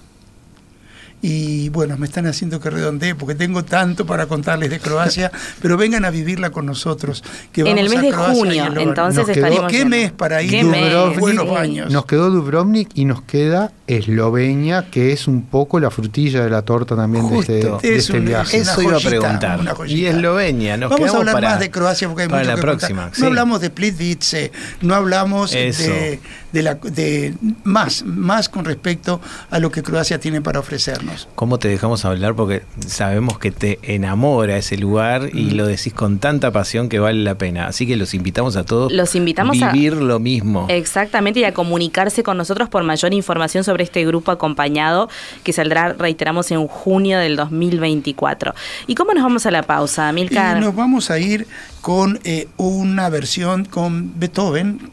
[1.21, 5.77] Y bueno, me están haciendo que redondee porque tengo tanto para contarles de Croacia, pero
[5.77, 7.25] vengan a vivirla con nosotros.
[7.53, 9.73] Que En vamos el mes a de Croacia junio, el entonces Nos quedó- estaríamos.
[9.73, 10.51] ¿Qué mes para ir?
[10.51, 11.21] ¿Qué Dubrovnik?
[11.21, 11.91] Buenos baños.
[11.93, 16.63] nos quedó Dubrovnik y nos queda Eslovenia que es un poco la frutilla de la
[16.63, 17.79] torta también de este, Justo.
[17.83, 19.61] de Es este un- viaje es Eso iba a preguntar.
[19.89, 20.05] Y.
[20.07, 22.63] Eslovenia, nos Vamos a hablar para, más de Croacia porque hay para mucho la que
[22.63, 23.03] próxima.
[23.03, 23.15] contar.
[23.17, 23.21] sí.
[23.23, 24.53] No hablamos de Plitvice,
[24.83, 25.83] no hablamos Eso.
[25.83, 26.21] de,
[26.53, 31.08] de la, de más, más con respecto a lo que Croacia tiene para ofrecernos.
[31.35, 32.35] ¿Cómo te dejamos hablar?
[32.35, 37.23] Porque sabemos que te enamora ese lugar y lo decís con tanta pasión que vale
[37.23, 37.67] la pena.
[37.67, 40.67] Así que los invitamos a todos Los invitamos a- vivir lo mismo.
[40.69, 45.09] Exactamente, y a comunicarse con nosotros por mayor información sobre este grupo acompañado
[45.45, 48.55] que saldrá, reiteramos, en junio del 2024.
[48.87, 50.57] ¿Y cómo nos vamos a la pausa, Milcar?
[50.57, 51.47] Y nos vamos a ir
[51.81, 54.91] con eh, una versión con Beethoven,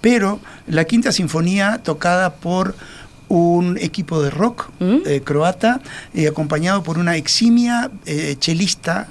[0.00, 2.74] pero la quinta sinfonía tocada por
[3.28, 4.98] un equipo de rock ¿Mm?
[5.06, 5.80] eh, croata,
[6.14, 9.08] eh, acompañado por una eximia eh, chelista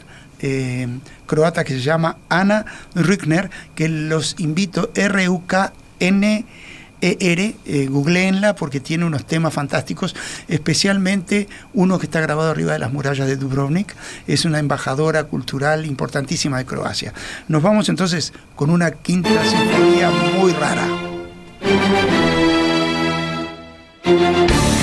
[1.26, 6.46] croata que se llama Ana Rückner, que los invito, R-U-K-N.
[7.04, 10.16] ER, eh, googleenla porque tiene unos temas fantásticos,
[10.48, 13.94] especialmente uno que está grabado arriba de las murallas de Dubrovnik,
[14.26, 17.14] es una embajadora cultural importantísima de Croacia.
[17.50, 20.88] Nos vamos entonces con una quinta sinfonía muy rara.
[24.06, 24.83] Música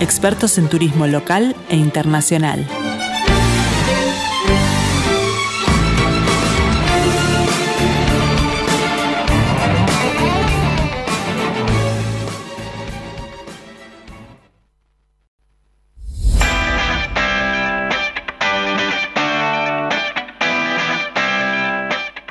[0.00, 2.66] Expertos en turismo local e internacional.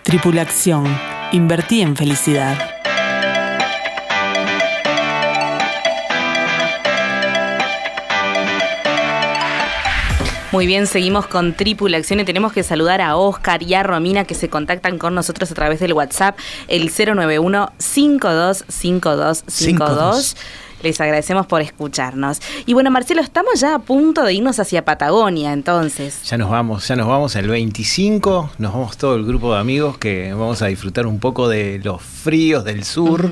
[0.04, 0.86] Tripulación,
[1.32, 2.81] invertí en felicidad.
[10.52, 14.36] Muy bien, seguimos con Tripulación y tenemos que saludar a Oscar y a Romina que
[14.36, 16.38] se contactan con nosotros a través del WhatsApp,
[16.68, 20.36] el 091 525252.
[20.84, 22.40] Les agradecemos por escucharnos.
[22.66, 26.24] Y bueno, Marcelo, estamos ya a punto de irnos hacia Patagonia, entonces.
[26.24, 29.98] Ya nos vamos, ya nos vamos el 25, nos vamos todo el grupo de amigos
[29.98, 33.30] que vamos a disfrutar un poco de los fríos del sur,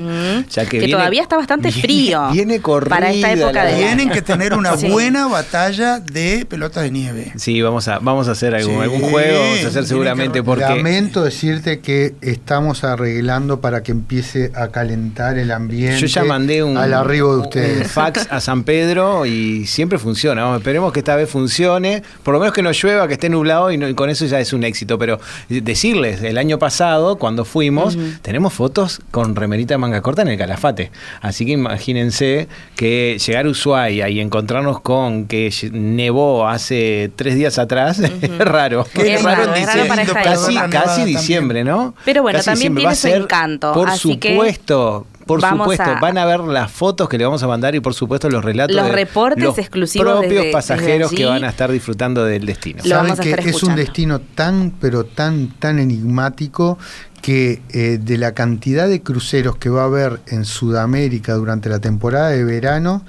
[0.48, 3.76] ya que, Que viene- todavía está bastante viene- frío Viene corrida para esta época de-
[3.76, 4.88] Tienen que tener una Sí.
[4.88, 7.32] buena batalla de pelotas de nieve.
[7.36, 10.38] Sí, vamos a vamos a hacer algún, Sí, algún juego, vamos a hacer que seguramente
[10.38, 16.06] ro- porque Lamento decirte que estamos arreglando para que empiece a calentar el ambiente Yo
[16.06, 17.90] ya mandé un, al arribo de ustedes.
[17.92, 20.42] fax a San Pedro y siempre funciona.
[20.44, 22.02] Vamos, esperemos que esta vez funcione.
[22.22, 24.40] Por lo menos que no llueva, que esté nublado y, no- y con eso ya
[24.40, 24.98] es un éxito.
[24.98, 25.18] Pero
[25.48, 30.38] decirles, el año pasado, cuando fuimos, tenemos fotos con remerita de manga corta en el
[30.38, 30.90] Calafate.
[31.20, 37.58] Así que imagínense que llegar a Ushuaia y encontrarnos con que nevó hace tres días
[37.58, 38.86] atrás es raro.
[38.94, 41.94] Qué Es raro, raro, es raro para casi, diciembre, ¿no?
[42.04, 42.80] Pero bueno, Casi también diciembre.
[42.82, 45.06] tiene Va su ser, encanto, Por así que supuesto.
[45.30, 47.80] Por vamos supuesto, a- van a ver las fotos que le vamos a mandar y
[47.80, 51.44] por supuesto los relatos Los de reportes los exclusivos propios desde- pasajeros desde que van
[51.44, 52.82] a estar disfrutando del destino.
[52.84, 56.78] Lo Saben vamos a que es un destino tan, pero tan, tan enigmático
[57.22, 61.78] que eh, de la cantidad de cruceros que va a haber en Sudamérica durante la
[61.78, 63.04] temporada de verano,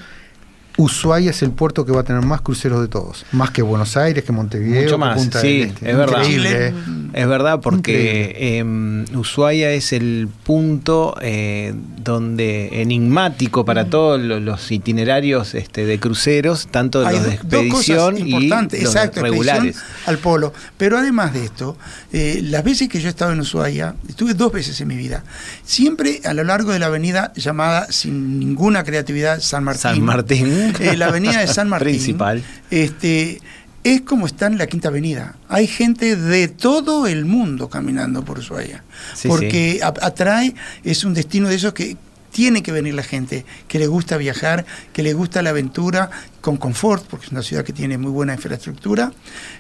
[0.78, 3.26] Ushuaia es el puerto que va a tener más cruceros de todos.
[3.34, 5.92] Más que Buenos Aires, que Montevideo, Mucho que más, Punta sí, del Este.
[5.92, 6.18] es verdad.
[6.24, 6.68] Increíble.
[6.68, 6.74] ¿eh?
[7.14, 14.72] Es verdad, porque em, Ushuaia es el punto eh, donde enigmático para todos lo- los
[14.72, 19.78] itinerarios este, de cruceros, tanto de Hay los de expedición y los expedición regulares.
[20.06, 20.54] al polo.
[20.78, 21.78] Pero además de esto,
[22.14, 25.24] eh, las veces que yo he estado en Ushuaia, estuve dos veces en mi vida,
[25.66, 29.82] siempre a lo largo de la avenida llamada sin ninguna creatividad San Martín.
[29.82, 30.61] San Martín.
[30.80, 31.90] Eh, la avenida de San Martín.
[31.90, 32.44] Principal.
[32.70, 33.40] Este,
[33.84, 35.36] es como está en la Quinta Avenida.
[35.50, 38.84] Hay gente de todo el mundo caminando por Ushuaia.
[39.16, 40.54] Sí, porque atrae,
[40.84, 41.98] es un destino de esos que
[42.32, 46.10] tiene que venir la gente, que le gusta viajar, que le gusta la aventura
[46.42, 49.12] con confort, porque es una ciudad que tiene muy buena infraestructura.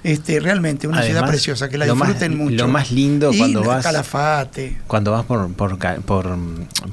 [0.04, 2.56] Este, realmente una ciudad preciosa, que la más- disfruten mucho.
[2.56, 4.78] lo más lindo Y cuando vas- Calafate.
[4.88, 6.38] Cuando vas por, por, por,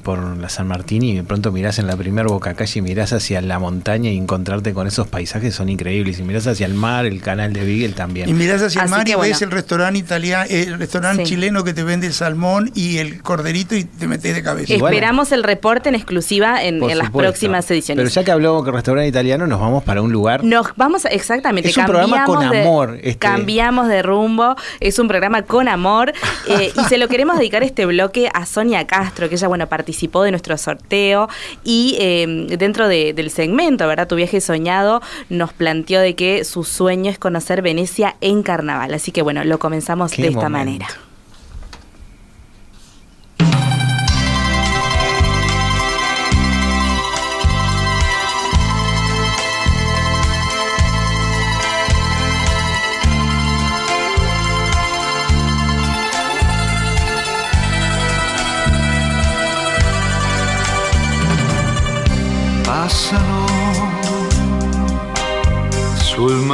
[0.02, 3.12] por la San Martín y de pronto mirás en la primer boca calle y mirás
[3.12, 6.18] hacia la montaña y encontrarte con esos paisajes son increíbles.
[6.18, 8.28] Y mirás hacia el mar, el canal de Beagle también.
[8.28, 9.38] Y mirás hacia el mar y que ves bueno.
[9.46, 11.30] el restaurante italiano, el restaurante Sí.
[11.30, 14.74] chileno que te vende el salmón y el corderito y te metes de cabeza.
[14.78, 14.88] Bueno.
[14.88, 18.02] Esperamos el reporte en exclusiva en, en las próximas ediciones.
[18.04, 20.44] Pero ya que habló con restaurante italiano, nos vamos para un lugar.
[20.44, 23.16] Nos vamos, a- exactamente, Es un programa con de- amor, este.
[23.18, 26.12] Cambiamos de rumbo, es un programa con amor
[26.48, 30.22] eh, y se lo queremos dedicar este bloque a Sonia Castro, que ella, bueno, participó
[30.22, 31.28] de nuestro sorteo
[31.64, 34.06] y eh, dentro de- del segmento, ¿verdad?
[34.08, 38.94] Tu viaje soñado nos planteó de que su sueño es conocer Venecia en carnaval.
[38.94, 40.58] Así que, bueno, lo comenzamos Qué de esta momento.
[40.70, 40.86] manera.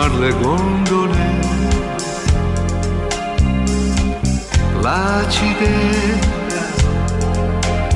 [0.05, 1.24] Mar le gondole,
[4.78, 5.74] placide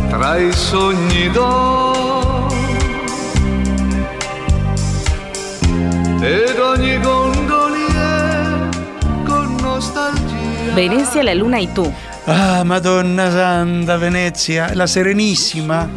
[0.09, 2.46] tra i sogni d'oro.
[6.20, 8.68] Ed ogni gondoliere
[9.26, 10.74] con nostalgia.
[10.74, 11.92] Venecia, la luna y tú.
[12.30, 15.88] Ah, Madonna Santa, Venecia, la Serenísima.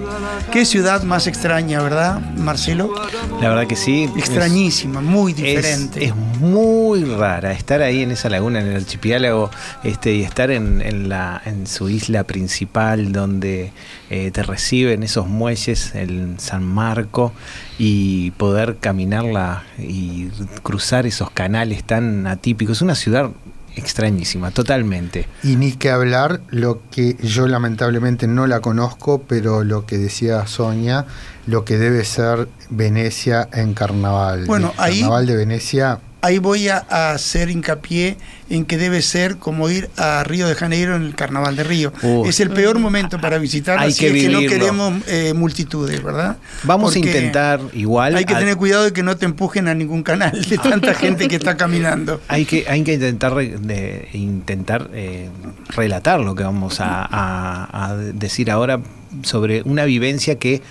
[0.49, 2.93] Qué ciudad más extraña, ¿verdad, Marcelo?
[3.41, 4.03] La verdad que sí.
[4.05, 6.05] es- Extrañísima, muy Es, diferente.
[6.05, 9.51] es muy rara estar ahí en esa laguna, en el archipiélago,
[9.83, 13.73] este, y estar en, en la, en su isla principal, donde
[14.09, 17.33] eh, te reciben esos muelles, el San Marco,
[17.77, 20.27] y poder caminarla y
[20.63, 22.77] cruzar esos canales tan atípicos.
[22.77, 23.31] Es una ciudad
[23.75, 25.27] extrañísima, totalmente.
[25.43, 30.45] Y ni que hablar, lo que yo lamentablemente no la conozco, pero lo que decía
[30.47, 31.05] Sonia,
[31.47, 34.45] lo que debe ser Venecia en carnaval.
[34.45, 38.17] Bueno, el ahí- carnaval de Venecia, Ahí voy a, a hacer hincapié
[38.49, 41.91] en que debe ser como ir a Río de Janeiro en el Carnaval de Río.
[42.25, 46.03] Es el peor momento para visitar, Hay así que es que no queremos eh, multitudes,
[46.03, 46.37] ¿verdad?
[46.63, 48.15] Vamos Porque a intentar igual.
[48.15, 50.93] Hay que a- tener cuidado de que no te empujen a ningún canal de tanta
[50.93, 52.21] gente que está caminando.
[52.27, 55.29] Hay que, hay que intentar, de- intentar eh,
[55.69, 58.79] relatar lo que vamos a decir ahora
[59.23, 60.61] sobre una vivencia que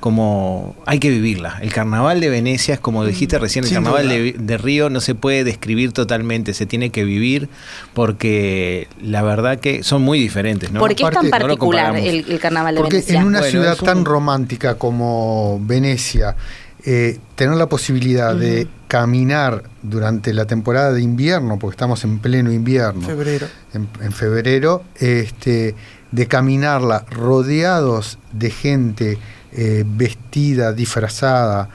[0.00, 1.58] como hay que vivirla.
[1.62, 5.00] El carnaval de Venecia es como dijiste recién, el Sin carnaval de, de Río no
[5.00, 7.48] se puede describir totalmente, se tiene que vivir
[7.94, 10.70] porque la verdad que son muy diferentes.
[10.70, 10.80] ¿no?
[10.80, 13.20] ¿Por qué es tan no particular el, el carnaval de porque Venecia?
[13.20, 16.36] en una Bueno, ciudad un- tan romántica como Venecia,
[16.84, 22.52] eh, tener la posibilidad de caminar durante la temporada de invierno, porque estamos en pleno
[22.52, 23.46] invierno, Febrero.
[23.74, 25.74] en, en febrero, este,
[26.16, 29.18] de caminarla rodeados de gente
[29.52, 31.68] eh, vestida, disfrazada,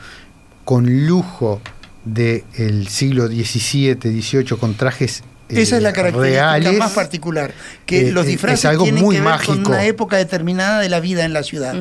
[0.65, 1.61] con lujo
[2.05, 6.79] del siglo XVII, XVIII, con trajes eh, Esa es la característica reales.
[6.79, 7.53] más particular,
[7.85, 9.53] que Eh, los es- disfraces es algo tienen muy que ver mágico.
[9.53, 11.75] con una época determinada de la vida en la ciudad.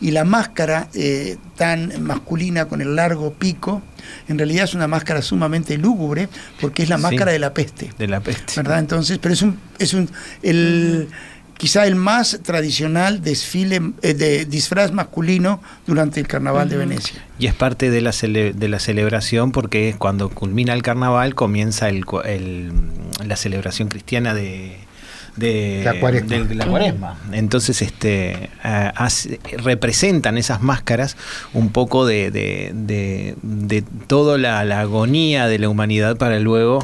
[0.00, 3.80] Y la máscara eh, tan masculina con el largo pico,
[4.28, 6.28] en realidad es una máscara sumamente lúgubre,
[6.60, 7.02] porque es la Sí.
[7.02, 7.92] máscara de la peste.
[7.96, 8.52] de la peste.
[8.56, 8.80] ¿verdad?
[8.80, 10.10] Entonces, pero es un, es un
[10.42, 11.08] el
[11.62, 17.24] quizá el más tradicional desfile eh, de disfraz masculino durante el carnaval de Venecia.
[17.38, 21.36] Y es parte de la, cele- de la celebración porque es cuando culmina el carnaval
[21.36, 22.02] comienza el,
[23.24, 24.76] la celebración cristiana de,
[25.36, 26.28] de La cuaresma.
[26.36, 27.16] del- de la cuaresma.
[27.30, 31.16] Entonces este, hace- representan esas máscaras
[31.54, 36.80] un poco de, de, de, de toda la, la agonía de la humanidad para luego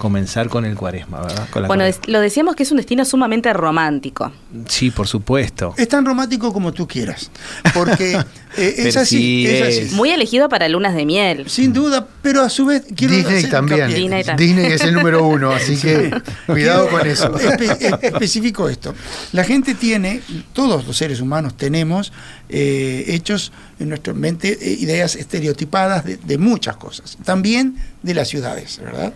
[0.00, 1.48] comenzar con el cuaresma, ¿verdad?
[1.50, 2.02] Con la Bueno, cuaresma.
[2.08, 4.32] lo decíamos que es un destino sumamente romántico.
[4.66, 5.74] Sí, por supuesto.
[5.76, 7.30] Es tan romántico como tú quieras,
[7.72, 8.14] porque
[8.56, 9.94] eh, es así, es así.
[9.94, 11.48] Muy elegido para lunas de miel.
[11.48, 13.86] Sin duda, pero a su vez quiero Disney hacer también.
[13.88, 14.56] Disney también.
[14.56, 16.10] Disney es el número uno, así que
[16.46, 17.32] cuidado con eso.
[17.38, 18.94] espe- especifico esto.
[19.32, 20.20] La gente tiene,
[20.52, 22.12] todos los seres humanos tenemos
[22.48, 28.28] eh, hechos en nuestra mente eh, ideas estereotipadas de, de muchas cosas, también de las
[28.28, 29.12] ciudades, ¿verdad?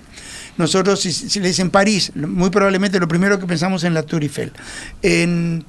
[0.57, 4.23] Nosotros, si, si le dicen París, muy probablemente lo primero que pensamos en la Tour
[4.23, 4.53] Eiffel.
[5.03, 5.65] En,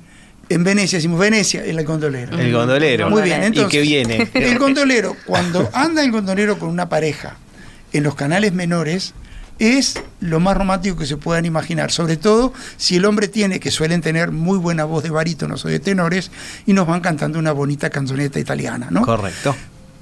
[0.49, 2.37] en Venecia, decimos Venecia, el gondolero.
[2.37, 3.09] El gondolero.
[3.09, 3.71] Muy bien, ¿Y entonces.
[3.71, 4.29] qué viene?
[4.33, 7.37] El gondolero, cuando anda el gondolero con una pareja
[7.93, 9.13] en los canales menores,
[9.57, 11.91] es lo más romántico que se puedan imaginar.
[11.91, 15.67] Sobre todo si el hombre tiene, que suelen tener muy buena voz de barítonos o
[15.67, 16.29] de tenores,
[16.65, 19.01] y nos van cantando una bonita canzoneta italiana, ¿no?
[19.01, 19.55] Correcto.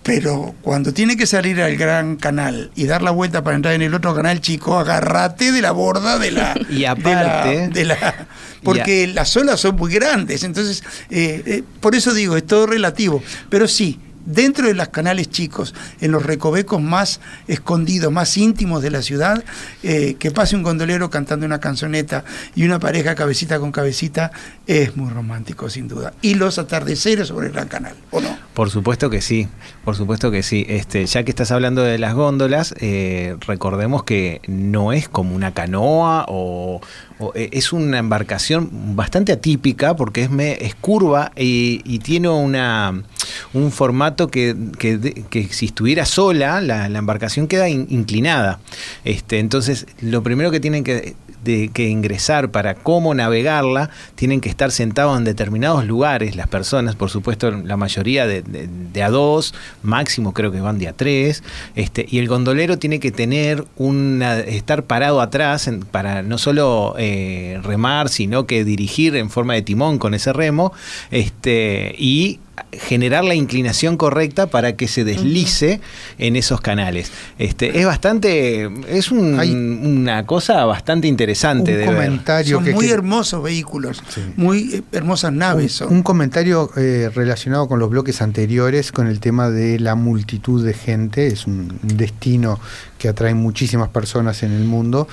[0.04, 3.82] Pero cuando tiene que salir al gran canal y dar la vuelta para entrar en
[3.82, 6.54] el otro canal chico, agárrate de la borda de la.
[6.70, 8.28] Y de la- aparte- de la-
[8.64, 10.44] porque las olas son muy grandes.
[10.44, 13.24] Entonces, eh, eh, por eso digo, es todo relativo.
[13.50, 14.00] Pero sí.
[14.26, 19.44] Dentro de los canales chicos, en los recovecos más escondidos, más íntimos de la ciudad,
[19.84, 22.24] eh, que pase un gondolero cantando una canzoneta
[22.56, 24.32] y una pareja cabecita con cabecita,
[24.66, 26.14] es muy romántico, sin duda.
[26.22, 28.38] Y los atardeceres sobre el gran canal, ¿o no?
[28.54, 29.48] Por supuesto que sí,
[29.84, 30.66] por supuesto que sí.
[30.70, 35.54] Este, ya que estás hablando de las góndolas, eh, recordemos que no es como una
[35.54, 36.80] canoa o,
[37.36, 43.02] eh, es una embarcación bastante atípica porque es, me- es curva y tiene una
[43.54, 48.60] un formato que, que, que si estuviera sola, la, embarcación queda in- inclinada.
[49.06, 54.50] Este, entonces, lo primero que tienen que, de- que ingresar para cómo navegarla, tienen que
[54.50, 59.54] estar sentados en determinados lugares, las personas, por supuesto, la mayoría de, de- a dos,
[59.84, 61.44] máximo creo que van de a tres,
[61.76, 67.60] este, y el gondolero tiene que tener una, estar parado atrás para no solo eh,
[67.62, 70.72] remar, sino que dirigir en forma de timón con ese remo,
[71.12, 72.40] este, y
[72.72, 75.82] generar la inclinación correcta para que se deslice
[76.18, 77.12] en esos canales.
[77.40, 81.96] Este, es bastante, es un- Hay una cosa bastante interesante un de ver.
[81.96, 84.22] comentario son que, muy que- hermosos vehículos, Sí.
[84.36, 85.74] muy eh, hermosas naves.
[85.74, 85.92] son.
[85.94, 90.74] Un comentario eh, relacionado con los bloques anteriores, con el tema de la multitud de
[90.74, 92.60] gente, es un destino
[92.98, 95.08] que atrae muchísimas personas en el mundo.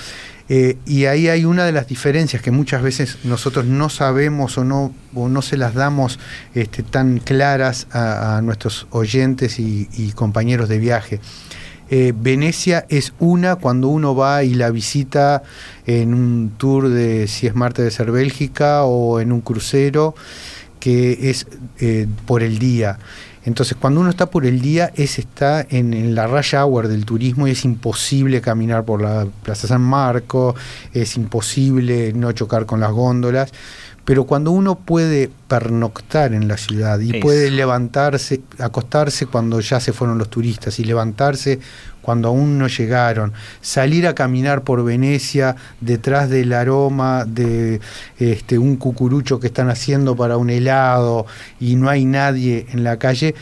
[0.53, 4.65] Eh, y ahí hay una de las diferencias que muchas veces nosotros no sabemos o
[4.65, 6.19] no, no se las damos
[6.55, 11.21] este, tan claras a, nuestros oyentes y, y compañeros de viaje.
[11.93, 15.43] Eh, Venecia es una cuando uno va y la visita
[15.87, 20.15] en un tour de si es Marte de ser Bélgica o en un crucero
[20.81, 21.47] que es
[21.79, 22.99] eh, por el día.
[23.45, 27.49] Entonces, cuando uno está por el día, es está en, la raya hour del turismo
[27.49, 30.55] y es imposible caminar por la Plaza San Marco,
[30.93, 33.53] es imposible no chocar con las góndolas.
[34.11, 39.93] Pero cuando uno puede pernoctar en la ciudad y puede levantarse, acostarse cuando ya se
[39.93, 41.61] fueron los turistas y levantarse
[42.03, 47.81] cuando aún no llegaron, salir a caminar por Venecia detrás del aroma de
[48.19, 51.27] este, un cucurucho que están haciendo para un helado
[51.61, 53.37] y no hay nadie en la calle,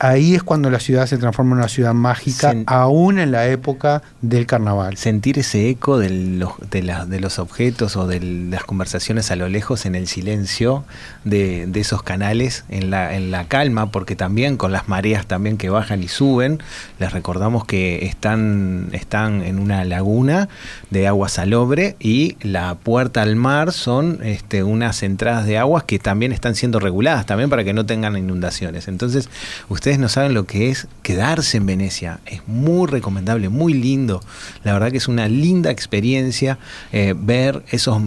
[0.00, 3.46] ahí es cuando la ciudad se transforma en una ciudad mágica, Sen- aún en la
[3.48, 4.96] época del carnaval.
[4.96, 9.36] sentir ese eco de los, de, la- de los objetos o de las conversaciones a
[9.36, 10.84] lo lejos en el silencio
[11.24, 15.58] de, de esos canales, en la, en la calma, porque también con las mareas también
[15.58, 16.62] que bajan y suben,
[16.98, 20.48] les recordamos que están, están en una laguna
[20.88, 25.98] de agua salobre y la puerta al mar son este, unas entradas de aguas que
[25.98, 28.88] también están siendo reguladas, también para que no tengan inundaciones.
[28.88, 29.28] Entonces,
[29.68, 32.20] ustedes no saben lo que es quedarse en Venecia.
[32.26, 34.20] Es muy recomendable, muy lindo.
[34.64, 36.58] La verdad que es una linda experiencia
[36.92, 38.00] eh, ver esos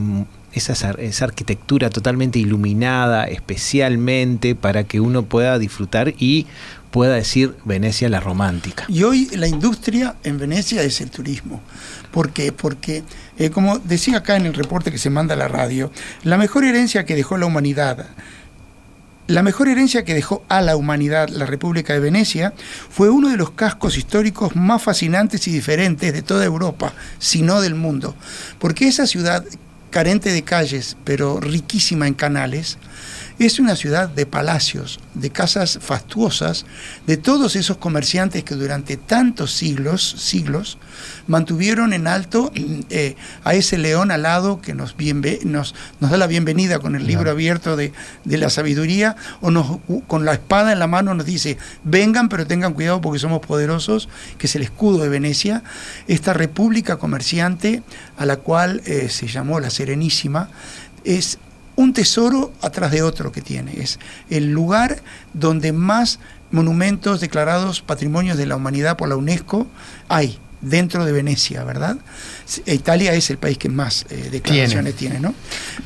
[0.53, 6.45] esa, ar- esa arquitectura totalmente iluminada, especialmente para que uno pueda disfrutar y
[6.91, 8.86] pueda decir Venecia la romántica.
[8.88, 11.59] Y hoy la industria en Venecia es el turismo.
[12.11, 12.51] ¿Por qué?
[12.51, 13.01] Porque,
[13.39, 15.91] eh, como decía acá en el reporte que se manda a la radio,
[16.23, 18.05] la mejor herencia que dejó la humanidad,
[19.28, 22.53] la mejor herencia que dejó a la humanidad la República de Venecia
[22.89, 27.61] fue uno de los cascos históricos más fascinantes y diferentes de toda Europa, si no
[27.61, 28.15] del mundo.
[28.59, 29.45] Porque esa ciudad,
[29.91, 32.78] carente de calles, pero riquísima en canales,
[33.46, 36.66] es una ciudad de palacios, de casas fastuosas,
[37.08, 40.78] de todos esos comerciantes que durante tantos siglos, siglos,
[41.28, 42.52] mantuvieron en alto
[42.89, 47.08] eh, a ese león alado que nos, bienve- nos, nos da la bienvenida con el
[47.08, 51.26] libro abierto de, de la sabiduría, o nos, con la espada en la mano nos
[51.26, 55.64] dice, vengan pero tengan cuidado porque somos poderosos, que es el escudo de Venecia,
[56.08, 57.84] esta república comerciante
[58.18, 60.50] a la cual eh, se llamó la Serenísima,
[61.04, 61.39] es
[61.76, 63.80] un tesoro atrás de otro que tiene.
[63.80, 63.99] Es
[64.30, 65.01] el lugar
[65.34, 66.19] donde más
[66.51, 69.67] monumentos declarados patrimonios de la humanidad por la UNESCO
[70.07, 71.97] hay dentro de Venecia, ¿verdad?
[72.66, 75.20] Italia es el país que más eh, declaraciones tiene.
[75.20, 75.34] ¿no?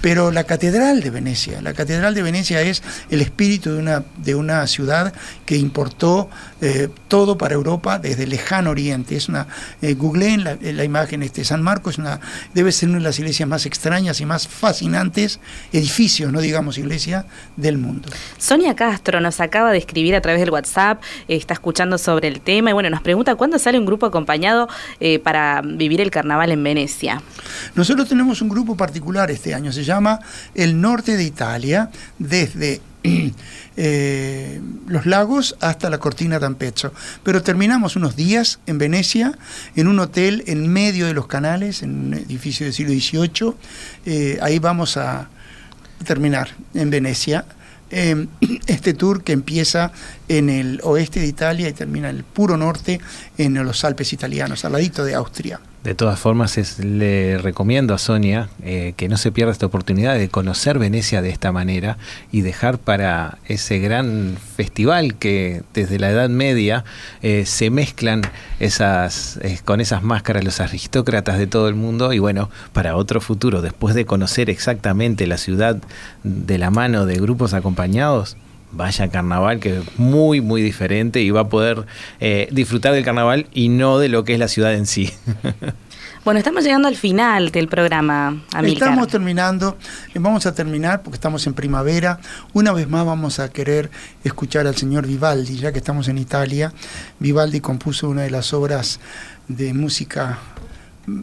[0.02, 4.36] Pero la catedral de Venecia, la catedral de Venecia es el espíritu de una, de
[4.36, 5.14] una ciudad
[5.46, 6.30] que importó
[6.62, 9.16] eh, todo para Europa desde el lejano oriente.
[9.16, 9.48] Es una,
[9.82, 12.20] eh, googleen la, la imagen, este San Marcos es una,
[12.54, 15.40] debe ser una de las iglesias más extrañas y más fascinantes
[15.72, 18.10] edificios, no digamos iglesia, del mundo.
[18.38, 22.42] Sonia Castro nos acaba de escribir a través del WhatsApp, eh, está escuchando sobre el
[22.42, 24.68] tema y bueno, nos pregunta cuándo sale un grupo acompañado
[25.00, 27.22] eh, para vivir el carnaval en Venecia.
[27.76, 30.20] Nosotros tenemos un grupo particular este año, se llama
[30.56, 31.90] El Norte de Italia,
[32.20, 32.82] desde
[33.78, 36.94] eh, los lagos hasta la Cortina d'Ampezzo.
[37.24, 39.38] Pero terminamos unos días en Venecia,
[39.76, 43.54] en un hotel en medio de los canales, en un edificio del siglo XVIII.
[44.06, 45.30] Eh, ahí vamos a
[46.06, 47.46] terminar en Venecia.
[47.90, 48.28] Eh,
[48.68, 49.92] este tour que empieza
[50.30, 53.00] en el oeste de Italia y termina en el puro norte,
[53.38, 55.60] en los Alpes italianos, al ladito de Austria.
[55.84, 60.16] De todas formas, es- le recomiendo a Sonia eh, que no se pierda esta oportunidad
[60.18, 61.98] de conocer Venecia de esta manera
[62.30, 66.84] y dejar para ese gran festival que desde la Edad Media
[67.22, 68.22] eh, se mezclan
[68.60, 73.22] esas eh, con esas máscaras los aristócratas de todo el mundo y bueno, para otro
[73.22, 75.78] futuro, después de conocer exactamente la ciudad
[76.24, 78.36] de la mano de grupos acompañados,
[78.72, 81.86] vaya carnaval que es muy muy diferente y va a poder
[82.20, 85.12] eh, disfrutar del carnaval y no de lo que es la ciudad en sí.
[86.28, 88.90] Bueno, estamos llegando al final del programa, Amilcar.
[88.90, 89.78] Estamos terminando,
[90.14, 92.20] eh, vamos a terminar porque estamos en primavera.
[92.52, 93.90] Una vez más vamos a querer
[94.26, 96.74] escuchar al señor Vivaldi, ya que estamos en Italia.
[97.20, 99.00] Vivaldi compuso una de las obras
[99.48, 100.38] de música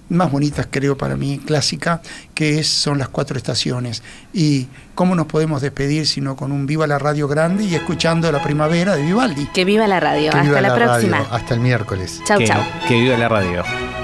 [0.09, 2.01] más bonitas, creo, para mí, clásica,
[2.35, 4.03] que es, son las cuatro estaciones.
[4.33, 8.43] Y cómo nos podemos despedir sino con un Viva la Radio grande y escuchando la
[8.43, 9.47] primavera de Vivaldi.
[9.53, 10.31] Que viva la radio.
[10.31, 11.19] Que Hasta viva la, la próxima.
[11.19, 11.33] radio.
[11.35, 12.21] Hasta el miércoles.
[12.27, 12.63] Chau, que, chau.
[12.89, 14.04] que viva la radio.